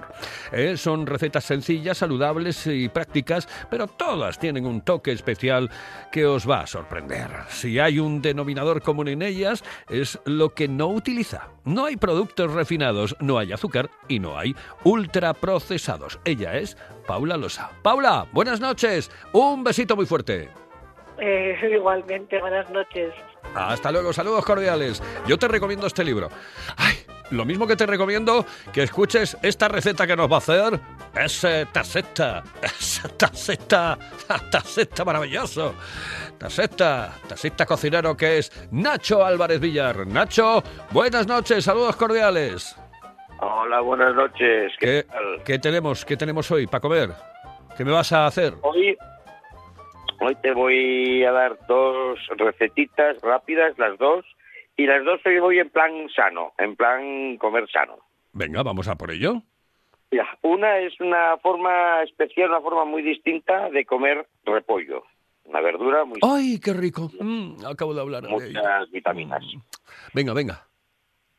¿Eh? 0.52 0.76
Son 0.76 1.06
recetas 1.06 1.44
sencillas, 1.44 1.98
saludables 1.98 2.66
y 2.66 2.88
prácticas, 2.88 3.48
pero 3.70 3.86
todas 3.86 4.38
tienen 4.38 4.66
un 4.66 4.82
toque 4.82 5.12
especial 5.12 5.70
que 6.12 6.26
os 6.26 6.48
va 6.48 6.60
a 6.60 6.66
sorprender. 6.66 7.28
Si 7.48 7.78
hay 7.78 7.98
un 7.98 8.22
denominador 8.22 8.82
común 8.82 9.08
en 9.08 9.22
ellas, 9.22 9.64
es 9.88 10.18
lo 10.24 10.50
que 10.54 10.68
no 10.68 10.88
utiliza. 10.88 11.48
No 11.64 11.86
hay 11.86 11.96
productos 11.96 12.52
refinados, 12.52 13.16
no 13.20 13.38
hay 13.38 13.52
azúcar 13.52 13.90
y 14.08 14.18
no 14.18 14.38
hay 14.38 14.54
ultraprocesados. 14.84 16.18
Ella 16.24 16.56
es 16.56 16.76
Paula 17.06 17.36
Losa. 17.36 17.70
Paula, 17.82 18.26
buenas 18.32 18.60
noches. 18.60 19.10
Un 19.32 19.64
besito 19.64 19.96
muy 19.96 20.06
fuerte. 20.06 20.48
Eh, 21.18 21.54
igualmente, 21.70 22.40
buenas 22.40 22.70
noches. 22.70 23.12
Hasta 23.54 23.92
luego, 23.92 24.12
saludos 24.12 24.44
cordiales. 24.44 25.02
Yo 25.26 25.36
te 25.38 25.48
recomiendo 25.48 25.86
este 25.86 26.04
libro. 26.04 26.30
Ay, 26.76 26.94
lo 27.30 27.44
mismo 27.44 27.66
que 27.66 27.76
te 27.76 27.86
recomiendo 27.86 28.44
que 28.72 28.82
escuches 28.82 29.36
esta 29.42 29.68
receta 29.68 30.06
que 30.06 30.16
nos 30.16 30.30
va 30.30 30.36
a 30.36 30.38
hacer 30.38 30.80
ese 31.14 31.62
esa 31.62 33.08
taceta, 33.16 33.98
taceta 34.50 35.04
maravilloso. 35.04 35.74
Taceta, 36.38 37.12
taceta 37.28 37.66
cocinero 37.66 38.16
que 38.16 38.38
es 38.38 38.68
Nacho 38.72 39.24
Álvarez 39.24 39.60
Villar. 39.60 40.06
Nacho, 40.06 40.62
buenas 40.90 41.26
noches, 41.26 41.64
saludos 41.64 41.96
cordiales. 41.96 42.76
Hola, 43.40 43.80
buenas 43.80 44.14
noches. 44.14 44.72
¿Qué, 44.78 45.06
qué 45.44 45.58
tenemos, 45.58 46.04
qué 46.04 46.16
tenemos 46.16 46.50
hoy 46.50 46.66
para 46.66 46.80
comer? 46.80 47.10
¿Qué 47.76 47.84
me 47.84 47.92
vas 47.92 48.12
a 48.12 48.26
hacer? 48.26 48.54
Hoy, 48.62 48.96
hoy 50.20 50.34
te 50.42 50.52
voy 50.52 51.24
a 51.24 51.32
dar 51.32 51.58
dos 51.66 52.18
recetitas 52.36 53.20
rápidas, 53.22 53.78
las 53.78 53.96
dos, 53.98 54.24
y 54.80 54.86
las 54.86 55.04
dos 55.04 55.20
hoy 55.26 55.38
voy 55.40 55.58
en 55.58 55.68
plan 55.68 56.08
sano, 56.08 56.54
en 56.56 56.74
plan 56.74 57.36
comer 57.36 57.70
sano. 57.70 57.98
Venga, 58.32 58.62
vamos 58.62 58.88
a 58.88 58.96
por 58.96 59.10
ello. 59.10 59.42
Ya, 60.10 60.26
una 60.40 60.78
es 60.78 60.98
una 61.00 61.36
forma 61.36 62.02
especial, 62.02 62.48
una 62.48 62.62
forma 62.62 62.86
muy 62.86 63.02
distinta 63.02 63.68
de 63.68 63.84
comer 63.84 64.26
repollo. 64.42 65.04
Una 65.44 65.60
verdura 65.60 66.06
muy 66.06 66.20
¡Ay, 66.22 66.58
qué 66.64 66.72
rico! 66.72 67.10
Mm, 67.20 67.66
acabo 67.66 67.92
de 67.92 68.00
hablar 68.00 68.22
de 68.22 68.30
ello. 68.30 68.38
muchas 68.38 68.90
vitaminas. 68.90 69.44
Venga, 70.14 70.32
venga. 70.32 70.66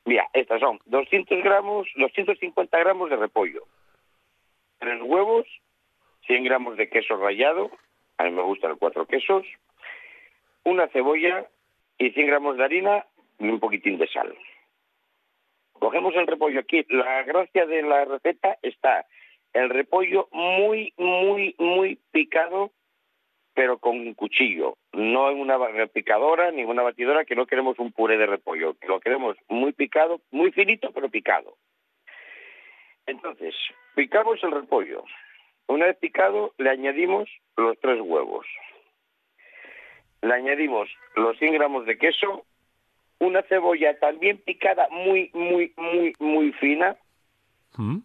Mira, 0.05 0.27
estas 0.33 0.59
son 0.59 0.79
200 0.85 1.43
gramos, 1.43 1.87
250 1.95 2.77
gramos 2.77 3.09
de 3.09 3.15
repollo, 3.15 3.63
tres 4.77 5.01
huevos, 5.01 5.47
100 6.27 6.43
gramos 6.43 6.77
de 6.77 6.89
queso 6.89 7.17
rallado, 7.17 7.71
a 8.19 8.25
mí 8.25 8.31
me 8.31 8.43
gustan 8.43 8.77
cuatro 8.77 9.07
quesos, 9.07 9.45
una 10.63 10.87
cebolla 10.89 11.47
y 11.97 12.11
100 12.11 12.27
gramos 12.27 12.57
de 12.57 12.65
harina 12.65 13.05
y 13.41 13.49
un 13.49 13.59
poquitín 13.59 13.97
de 13.97 14.07
sal. 14.07 14.33
Cogemos 15.73 16.15
el 16.15 16.27
repollo 16.27 16.59
aquí. 16.59 16.85
La 16.89 17.23
gracia 17.23 17.65
de 17.65 17.81
la 17.81 18.05
receta 18.05 18.57
está 18.61 19.05
el 19.53 19.69
repollo 19.69 20.27
muy, 20.31 20.93
muy, 20.97 21.55
muy 21.57 21.99
picado, 22.11 22.71
pero 23.53 23.79
con 23.79 23.99
un 23.99 24.13
cuchillo, 24.13 24.77
no 24.93 25.29
en 25.29 25.39
una 25.39 25.57
picadora 25.87 26.51
ni 26.51 26.63
una 26.63 26.83
batidora, 26.83 27.25
que 27.25 27.35
no 27.35 27.47
queremos 27.47 27.79
un 27.79 27.91
puré 27.91 28.17
de 28.17 28.27
repollo, 28.27 28.75
lo 28.87 28.99
queremos 28.99 29.35
muy 29.49 29.73
picado, 29.73 30.21
muy 30.31 30.51
finito, 30.51 30.91
pero 30.93 31.09
picado. 31.09 31.57
Entonces, 33.07 33.55
picamos 33.95 34.41
el 34.43 34.51
repollo. 34.51 35.03
Una 35.67 35.87
vez 35.87 35.97
picado, 35.97 36.53
le 36.57 36.69
añadimos 36.69 37.29
los 37.57 37.77
tres 37.79 37.99
huevos. 38.01 38.45
Le 40.21 40.33
añadimos 40.33 40.89
los 41.15 41.37
100 41.39 41.53
gramos 41.55 41.85
de 41.85 41.97
queso, 41.97 42.45
una 43.21 43.43
cebolla 43.43 43.97
también 43.99 44.39
picada 44.39 44.87
muy, 44.89 45.29
muy, 45.33 45.73
muy, 45.77 46.13
muy 46.19 46.51
fina, 46.53 46.97
¿Mm? 47.77 47.99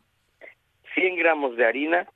100 0.95 1.17
gramos 1.17 1.57
de 1.57 1.67
harina, 1.67 2.07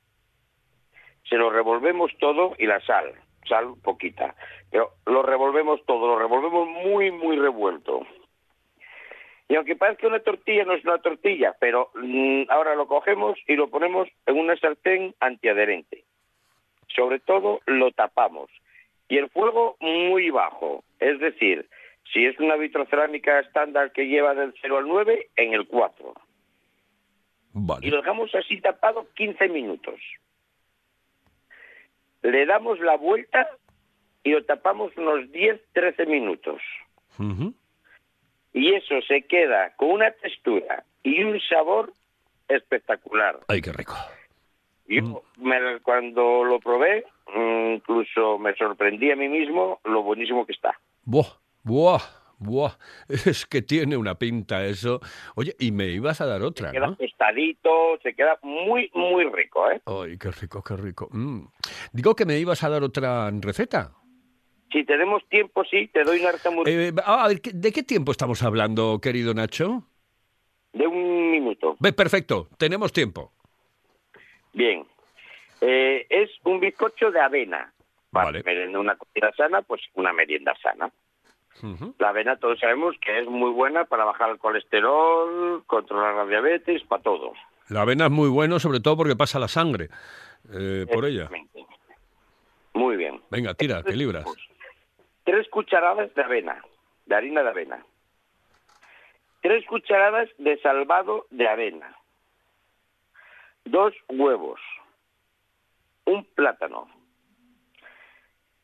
se 1.27 1.35
lo 1.35 1.49
revolvemos 1.49 2.11
todo 2.19 2.53
y 2.59 2.67
la 2.67 2.79
sal, 2.81 3.13
sal 3.49 3.73
poquita, 3.83 4.35
pero 4.69 4.91
lo 5.07 5.23
revolvemos 5.23 5.83
todo, 5.85 6.07
lo 6.07 6.19
revolvemos 6.19 6.67
muy, 6.67 7.11
muy 7.11 7.37
revuelto. 7.37 8.05
Y 9.49 9.55
aunque 9.55 9.75
parezca 9.75 10.07
una 10.07 10.19
tortilla, 10.19 10.63
no 10.63 10.73
es 10.73 10.85
una 10.85 10.99
tortilla, 10.99 11.55
pero 11.59 11.89
mm, 11.95 12.43
ahora 12.49 12.75
lo 12.75 12.87
cogemos 12.87 13.37
y 13.47 13.55
lo 13.55 13.69
ponemos 13.69 14.07
en 14.27 14.37
una 14.37 14.55
sartén 14.57 15.15
antiadherente. 15.19 16.05
Sobre 16.95 17.19
todo 17.19 17.61
lo 17.65 17.91
tapamos. 17.91 18.49
Y 19.09 19.17
el 19.17 19.29
fuego 19.29 19.75
muy 19.81 20.29
bajo, 20.29 20.83
es 20.99 21.19
decir, 21.19 21.67
si 22.13 22.25
es 22.25 22.39
una 22.39 22.55
vitrocerámica 22.55 23.39
estándar 23.39 23.91
que 23.91 24.07
lleva 24.07 24.33
del 24.35 24.53
0 24.61 24.77
al 24.79 24.87
9, 24.87 25.29
en 25.35 25.53
el 25.53 25.67
4 25.67 26.13
Vale. 27.53 27.87
y 27.87 27.89
lo 27.89 27.97
dejamos 27.97 28.33
así 28.35 28.59
tapado 28.61 29.07
15 29.15 29.47
minutos. 29.49 29.99
Le 32.21 32.45
damos 32.45 32.79
la 32.79 32.97
vuelta 32.97 33.49
y 34.23 34.31
lo 34.31 34.43
tapamos 34.45 34.95
unos 34.97 35.29
10-13 35.31 36.05
minutos. 36.07 36.61
Y 38.53 38.73
eso 38.73 39.01
se 39.07 39.23
queda 39.23 39.73
con 39.75 39.91
una 39.91 40.11
textura 40.11 40.83
y 41.03 41.23
un 41.23 41.39
sabor 41.41 41.93
espectacular. 42.47 43.39
Ay, 43.47 43.61
qué 43.61 43.71
rico. 43.71 43.95
Yo 44.87 45.23
me- 45.37 45.79
cuando 45.83 46.43
lo 46.43 46.59
probé, 46.59 47.05
mm, 47.33 47.73
incluso 47.75 48.37
me 48.39 48.53
sorprendí 48.55 49.09
a 49.11 49.15
mí 49.15 49.27
mismo 49.29 49.79
lo 49.85 50.03
buenísimo 50.03 50.45
que 50.45 50.51
está. 50.53 50.77
Buah, 51.05 51.27
buah, 51.63 52.01
buah. 52.39 52.71
Es 53.09 53.45
que 53.45 53.61
tiene 53.61 53.97
una 53.97 54.15
pinta 54.15 54.65
eso. 54.65 54.99
Oye, 55.35 55.55
y 55.59 55.71
me 55.71 55.87
ibas 55.87 56.21
a 56.21 56.25
dar 56.25 56.41
otra, 56.43 56.71
Queda 56.71 56.87
¿no? 56.87 56.95
tostadito, 56.95 57.97
se 58.03 58.13
queda 58.13 58.37
muy, 58.41 58.89
muy 58.93 59.25
rico, 59.25 59.69
¿eh? 59.71 59.81
Ay, 59.85 60.17
qué 60.17 60.31
rico, 60.31 60.63
qué 60.63 60.75
rico. 60.75 61.07
Mm. 61.11 61.45
Digo 61.93 62.15
que 62.15 62.25
me 62.25 62.37
ibas 62.39 62.63
a 62.63 62.69
dar 62.69 62.83
otra 62.83 63.29
receta. 63.39 63.91
Si 64.71 64.85
tenemos 64.85 65.21
tiempo, 65.27 65.63
sí, 65.65 65.87
te 65.93 66.03
doy 66.03 66.21
una 66.21 66.31
receta 66.31 66.49
muy- 66.51 66.63
Eh, 66.65 66.93
a 67.05 67.27
ver, 67.27 67.41
¿qué- 67.41 67.51
¿de 67.53 67.71
qué 67.73 67.83
tiempo 67.83 68.11
estamos 68.11 68.41
hablando, 68.43 68.99
querido 69.01 69.33
Nacho? 69.33 69.83
de 70.73 70.87
un 70.87 71.31
minuto. 71.31 71.75
Ve, 71.81 71.91
perfecto, 71.91 72.47
tenemos 72.57 72.93
tiempo. 72.93 73.33
Bien. 74.53 74.85
Eh, 75.59 76.07
es 76.09 76.29
un 76.45 76.61
bizcocho 76.61 77.11
de 77.11 77.19
avena. 77.19 77.73
Vale. 78.11 78.41
Una 78.77 78.95
comida 78.95 79.33
sana, 79.35 79.61
pues 79.61 79.81
una 79.95 80.13
merienda 80.13 80.53
sana. 80.63 80.89
La 81.99 82.09
avena 82.09 82.37
todos 82.37 82.59
sabemos 82.59 82.95
que 83.01 83.19
es 83.19 83.27
muy 83.27 83.51
buena 83.51 83.85
para 83.85 84.05
bajar 84.05 84.31
el 84.31 84.39
colesterol, 84.39 85.63
controlar 85.67 86.15
la 86.15 86.25
diabetes, 86.25 86.83
para 86.83 87.03
todo. 87.03 87.33
La 87.69 87.81
avena 87.81 88.05
es 88.05 88.11
muy 88.11 88.29
bueno, 88.29 88.59
sobre 88.59 88.79
todo 88.79 88.97
porque 88.97 89.15
pasa 89.15 89.39
la 89.39 89.47
sangre 89.47 89.89
eh, 90.51 90.85
por 90.91 91.05
ella. 91.05 91.29
Muy 92.73 92.97
bien. 92.97 93.21
Venga, 93.29 93.53
tira, 93.53 93.83
que 93.83 93.93
libras. 93.93 94.25
Tres 95.23 95.47
cucharadas 95.49 96.13
de 96.15 96.23
avena, 96.23 96.63
de 97.05 97.15
harina 97.15 97.43
de 97.43 97.49
avena. 97.49 97.85
Tres 99.41 99.65
cucharadas 99.67 100.29
de 100.37 100.59
salvado 100.61 101.27
de 101.29 101.47
avena. 101.47 101.95
Dos 103.65 103.93
huevos. 104.09 104.59
Un 106.05 106.25
plátano. 106.35 106.87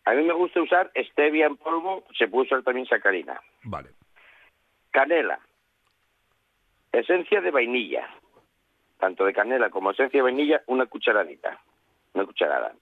A 0.07 0.13
mí 0.13 0.23
me 0.23 0.31
gusta 0.31 0.61
usar 0.61 0.89
stevia 0.95 1.47
en 1.47 1.57
polvo, 1.57 2.05
se 2.17 2.29
puede 2.29 2.45
usar 2.45 2.63
también 2.63 2.87
sacarina. 2.87 3.41
Vale. 3.63 3.89
Canela. 4.89 5.37
Esencia 6.93 7.41
de 7.41 7.51
vainilla. 7.51 8.07
Tanto 8.99 9.25
de 9.25 9.33
canela 9.33 9.69
como 9.69 9.91
esencia 9.91 10.19
de 10.19 10.23
vainilla, 10.23 10.63
una 10.67 10.85
cucharadita. 10.85 11.59
Una 12.13 12.25
cucharada. 12.25 12.73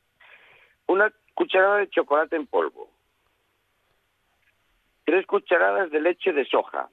Una 0.85 1.11
cucharada 1.33 1.77
de 1.77 1.89
chocolate 1.89 2.35
en 2.35 2.45
polvo. 2.45 2.91
Tres 5.03 5.25
cucharadas 5.25 5.89
de 5.89 6.01
leche 6.01 6.31
de 6.31 6.45
soja. 6.45 6.89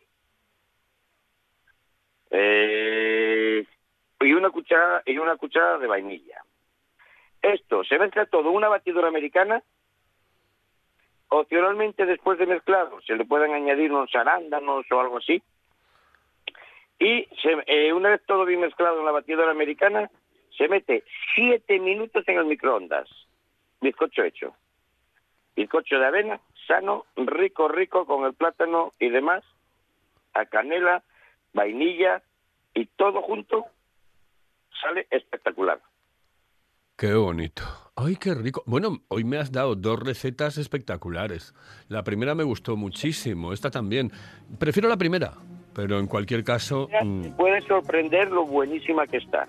Eh, 2.30 3.66
y 4.18 4.32
una 4.32 4.48
cucharada 4.48 5.02
y 5.04 5.18
una 5.18 5.36
cucharada 5.36 5.76
de 5.76 5.88
vainilla. 5.88 6.42
Esto 7.42 7.84
se 7.84 7.98
mezcla 7.98 8.24
todo 8.24 8.50
una 8.50 8.70
batidora 8.70 9.08
americana. 9.08 9.62
Opcionalmente, 11.34 12.04
después 12.04 12.38
de 12.38 12.44
mezclado, 12.44 13.00
se 13.06 13.16
le 13.16 13.24
pueden 13.24 13.54
añadir 13.54 13.90
unos 13.90 14.14
arándanos 14.14 14.84
o 14.92 15.00
algo 15.00 15.16
así. 15.16 15.42
Y 16.98 17.26
eh, 17.66 17.90
una 17.94 18.10
vez 18.10 18.20
todo 18.26 18.44
bien 18.44 18.60
mezclado 18.60 18.98
en 18.98 19.06
la 19.06 19.12
batidora 19.12 19.50
americana, 19.50 20.10
se 20.58 20.68
mete 20.68 21.04
siete 21.34 21.80
minutos 21.80 22.28
en 22.28 22.36
el 22.36 22.44
microondas. 22.44 23.08
Bizcocho 23.80 24.24
hecho. 24.24 24.54
Bizcocho 25.56 25.98
de 25.98 26.04
avena, 26.04 26.38
sano, 26.66 27.06
rico, 27.16 27.66
rico, 27.66 28.04
con 28.04 28.26
el 28.26 28.34
plátano 28.34 28.92
y 28.98 29.08
demás, 29.08 29.42
a 30.34 30.44
canela, 30.44 31.02
vainilla 31.54 32.22
y 32.74 32.84
todo 32.84 33.22
junto, 33.22 33.64
sale 34.82 35.06
espectacular. 35.10 35.80
Qué 36.98 37.14
bonito. 37.14 37.81
Ay, 37.94 38.16
qué 38.16 38.34
rico. 38.34 38.62
Bueno, 38.66 39.02
hoy 39.08 39.22
me 39.22 39.36
has 39.36 39.52
dado 39.52 39.74
dos 39.76 40.00
recetas 40.00 40.56
espectaculares. 40.56 41.52
La 41.88 42.02
primera 42.02 42.34
me 42.34 42.42
gustó 42.42 42.74
muchísimo, 42.76 43.52
esta 43.52 43.70
también. 43.70 44.10
Prefiero 44.58 44.88
la 44.88 44.96
primera, 44.96 45.34
pero 45.74 45.98
en 45.98 46.06
cualquier 46.06 46.42
caso, 46.42 46.88
mm, 47.04 47.32
Puede 47.36 47.60
sorprender 47.62 48.30
lo 48.30 48.46
buenísima 48.46 49.06
que 49.06 49.18
está. 49.18 49.46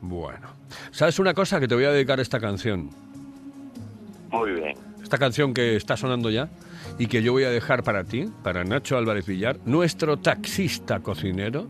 bueno. 0.00 0.48
¿Sabes 0.90 1.18
una 1.20 1.32
cosa? 1.32 1.60
Que 1.60 1.68
te 1.68 1.74
voy 1.76 1.84
a 1.84 1.92
dedicar 1.92 2.18
esta 2.18 2.40
canción. 2.40 2.90
Muy 4.30 4.52
bien. 4.52 4.74
Esta 5.02 5.18
canción 5.18 5.54
que 5.54 5.76
está 5.76 5.96
sonando 5.96 6.30
ya 6.30 6.48
y 6.98 7.06
que 7.06 7.22
yo 7.22 7.32
voy 7.32 7.44
a 7.44 7.50
dejar 7.50 7.84
para 7.84 8.02
ti, 8.04 8.28
para 8.42 8.64
Nacho 8.64 8.96
Álvarez 8.96 9.26
Villar, 9.26 9.58
nuestro 9.64 10.16
taxista 10.16 11.00
cocinero, 11.00 11.66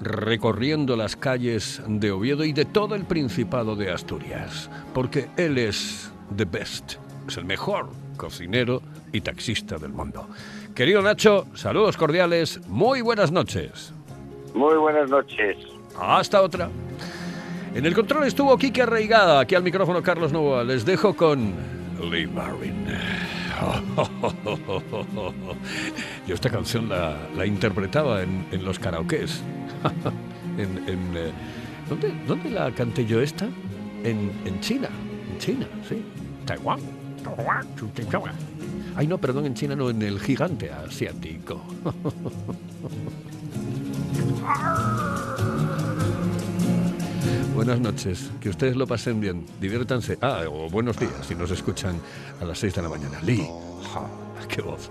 recorriendo 0.00 0.96
las 0.96 1.16
calles 1.16 1.82
de 1.86 2.10
Oviedo 2.10 2.44
y 2.44 2.52
de 2.52 2.64
todo 2.64 2.94
el 2.94 3.04
Principado 3.04 3.76
de 3.76 3.92
Asturias, 3.92 4.70
porque 4.94 5.28
él 5.36 5.58
es 5.58 6.10
the 6.36 6.44
best, 6.44 6.94
es 7.28 7.36
el 7.36 7.44
mejor 7.44 7.90
cocinero 8.16 8.82
y 9.12 9.20
taxista 9.20 9.78
del 9.78 9.92
mundo. 9.92 10.26
Querido 10.74 11.02
Nacho, 11.02 11.46
saludos 11.54 11.96
cordiales, 11.96 12.60
muy 12.66 13.02
buenas 13.02 13.30
noches. 13.30 13.92
Muy 14.54 14.76
buenas 14.76 15.10
noches. 15.10 15.56
Hasta 15.98 16.42
otra. 16.42 16.70
En 17.74 17.86
el 17.86 17.94
control 17.94 18.26
estuvo 18.26 18.56
Kike 18.56 18.82
Arraigada, 18.82 19.40
aquí 19.40 19.54
al 19.54 19.62
micrófono 19.62 20.02
Carlos 20.02 20.32
Novoa. 20.32 20.64
Les 20.64 20.84
dejo 20.84 21.14
con 21.14 21.52
Lee 22.10 22.26
Marvin. 22.26 22.86
Yo 26.26 26.34
esta 26.34 26.50
canción 26.50 26.88
la, 26.88 27.16
la 27.36 27.46
interpretaba 27.46 28.22
en, 28.22 28.46
en 28.50 28.64
los 28.64 28.78
karaokes. 28.78 29.42
en, 30.58 30.88
en, 30.88 31.16
eh, 31.16 31.32
¿dónde, 31.88 32.12
dónde 32.26 32.50
la 32.50 32.70
canté 32.72 33.06
yo 33.06 33.20
esta? 33.20 33.46
En, 34.04 34.30
en 34.44 34.60
China. 34.60 34.88
En 35.32 35.38
China, 35.38 35.66
sí. 35.88 36.02
Taiwán. 36.46 36.80
Ay, 38.96 39.06
no, 39.06 39.18
perdón, 39.18 39.46
en 39.46 39.54
China 39.54 39.76
no, 39.76 39.90
en 39.90 40.02
el 40.02 40.18
gigante 40.20 40.70
asiático. 40.70 41.62
Buenas 47.54 47.78
noches, 47.78 48.30
que 48.40 48.48
ustedes 48.48 48.74
lo 48.74 48.86
pasen 48.86 49.20
bien, 49.20 49.44
diviértanse. 49.60 50.16
Ah, 50.22 50.44
o 50.50 50.70
buenos 50.70 50.98
días 50.98 51.26
si 51.26 51.34
nos 51.34 51.50
escuchan 51.50 52.00
a 52.40 52.44
las 52.44 52.58
6 52.58 52.74
de 52.74 52.82
la 52.82 52.88
mañana. 52.88 53.20
Lee, 53.20 53.46
ja, 53.92 54.06
qué 54.48 54.62
voz. 54.62 54.90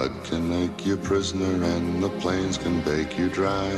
Mud 0.00 0.24
can 0.24 0.48
make 0.48 0.86
you 0.86 0.96
prisoner 0.96 1.62
and 1.62 2.02
the 2.02 2.08
plains 2.20 2.56
can 2.56 2.80
bake 2.80 3.18
you 3.18 3.28
dry. 3.28 3.70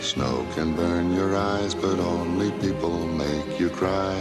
Snow 0.00 0.44
can 0.56 0.74
burn 0.74 1.14
your 1.14 1.36
eyes, 1.36 1.72
but 1.72 2.00
only 2.00 2.50
people 2.60 3.06
make 3.06 3.60
you 3.60 3.70
cry. 3.70 4.18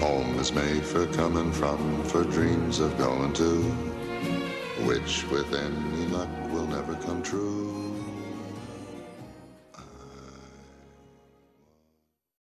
Home 0.00 0.36
is 0.40 0.52
made 0.52 0.84
for 0.84 1.06
coming 1.06 1.52
from, 1.52 2.02
for 2.02 2.24
dreams 2.24 2.80
of 2.80 2.98
going 2.98 3.32
to, 3.34 3.62
which 4.88 5.24
with 5.30 5.54
any 5.54 6.06
luck 6.06 6.30
will 6.50 6.66
never 6.66 6.96
come 6.96 7.22
true. 7.22 7.93